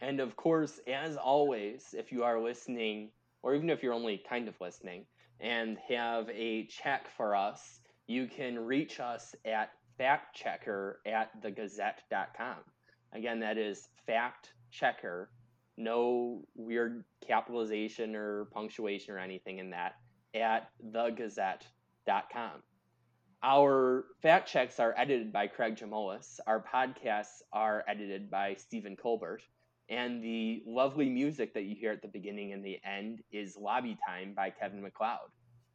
And 0.00 0.20
of 0.20 0.36
course, 0.36 0.80
as 0.86 1.16
always, 1.16 1.94
if 1.96 2.12
you 2.12 2.22
are 2.24 2.40
listening, 2.40 3.10
or 3.42 3.54
even 3.54 3.70
if 3.70 3.82
you're 3.82 3.94
only 3.94 4.22
kind 4.28 4.48
of 4.48 4.60
listening, 4.60 5.06
and 5.40 5.78
have 5.88 6.28
a 6.30 6.66
check 6.66 7.08
for 7.16 7.34
us, 7.34 7.80
you 8.06 8.26
can 8.26 8.58
reach 8.58 9.00
us 9.00 9.34
at 9.44 9.70
factchecker 9.98 10.94
at 11.06 11.42
thegazette.com. 11.42 12.56
Again, 13.12 13.40
that 13.40 13.58
is 13.58 13.88
fact 14.06 14.52
checker, 14.70 15.30
no 15.76 16.42
weird 16.54 17.04
capitalization 17.26 18.14
or 18.14 18.46
punctuation 18.46 19.14
or 19.14 19.18
anything 19.18 19.58
in 19.58 19.70
that, 19.70 19.94
at 20.34 20.70
thegazette.com. 20.92 22.62
Our 23.42 24.06
fact 24.20 24.48
checks 24.48 24.80
are 24.80 24.94
edited 24.96 25.32
by 25.32 25.46
Craig 25.46 25.76
Jamolis. 25.76 26.40
Our 26.46 26.62
podcasts 26.62 27.42
are 27.52 27.84
edited 27.86 28.30
by 28.30 28.54
Stephen 28.54 28.96
Colbert. 28.96 29.42
And 29.90 30.22
the 30.22 30.62
lovely 30.66 31.08
music 31.08 31.54
that 31.54 31.62
you 31.62 31.74
hear 31.74 31.92
at 31.92 32.02
the 32.02 32.08
beginning 32.08 32.52
and 32.52 32.62
the 32.62 32.78
end 32.84 33.22
is 33.32 33.56
Lobby 33.56 33.96
Time 34.06 34.34
by 34.34 34.50
Kevin 34.50 34.82
MacLeod. 34.82 35.30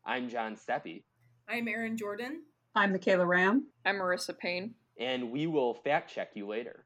I'm 0.05 0.29
John 0.29 0.55
Steppe. 0.55 1.01
I'm 1.49 1.67
Erin 1.67 1.97
Jordan. 1.97 2.43
I'm 2.75 2.91
Michaela 2.91 3.25
Ramm. 3.25 3.65
I'm 3.83 3.95
Marissa 3.95 4.37
Payne. 4.37 4.75
And 4.99 5.31
we 5.31 5.47
will 5.47 5.73
fact 5.73 6.13
check 6.13 6.29
you 6.35 6.45
later. 6.45 6.85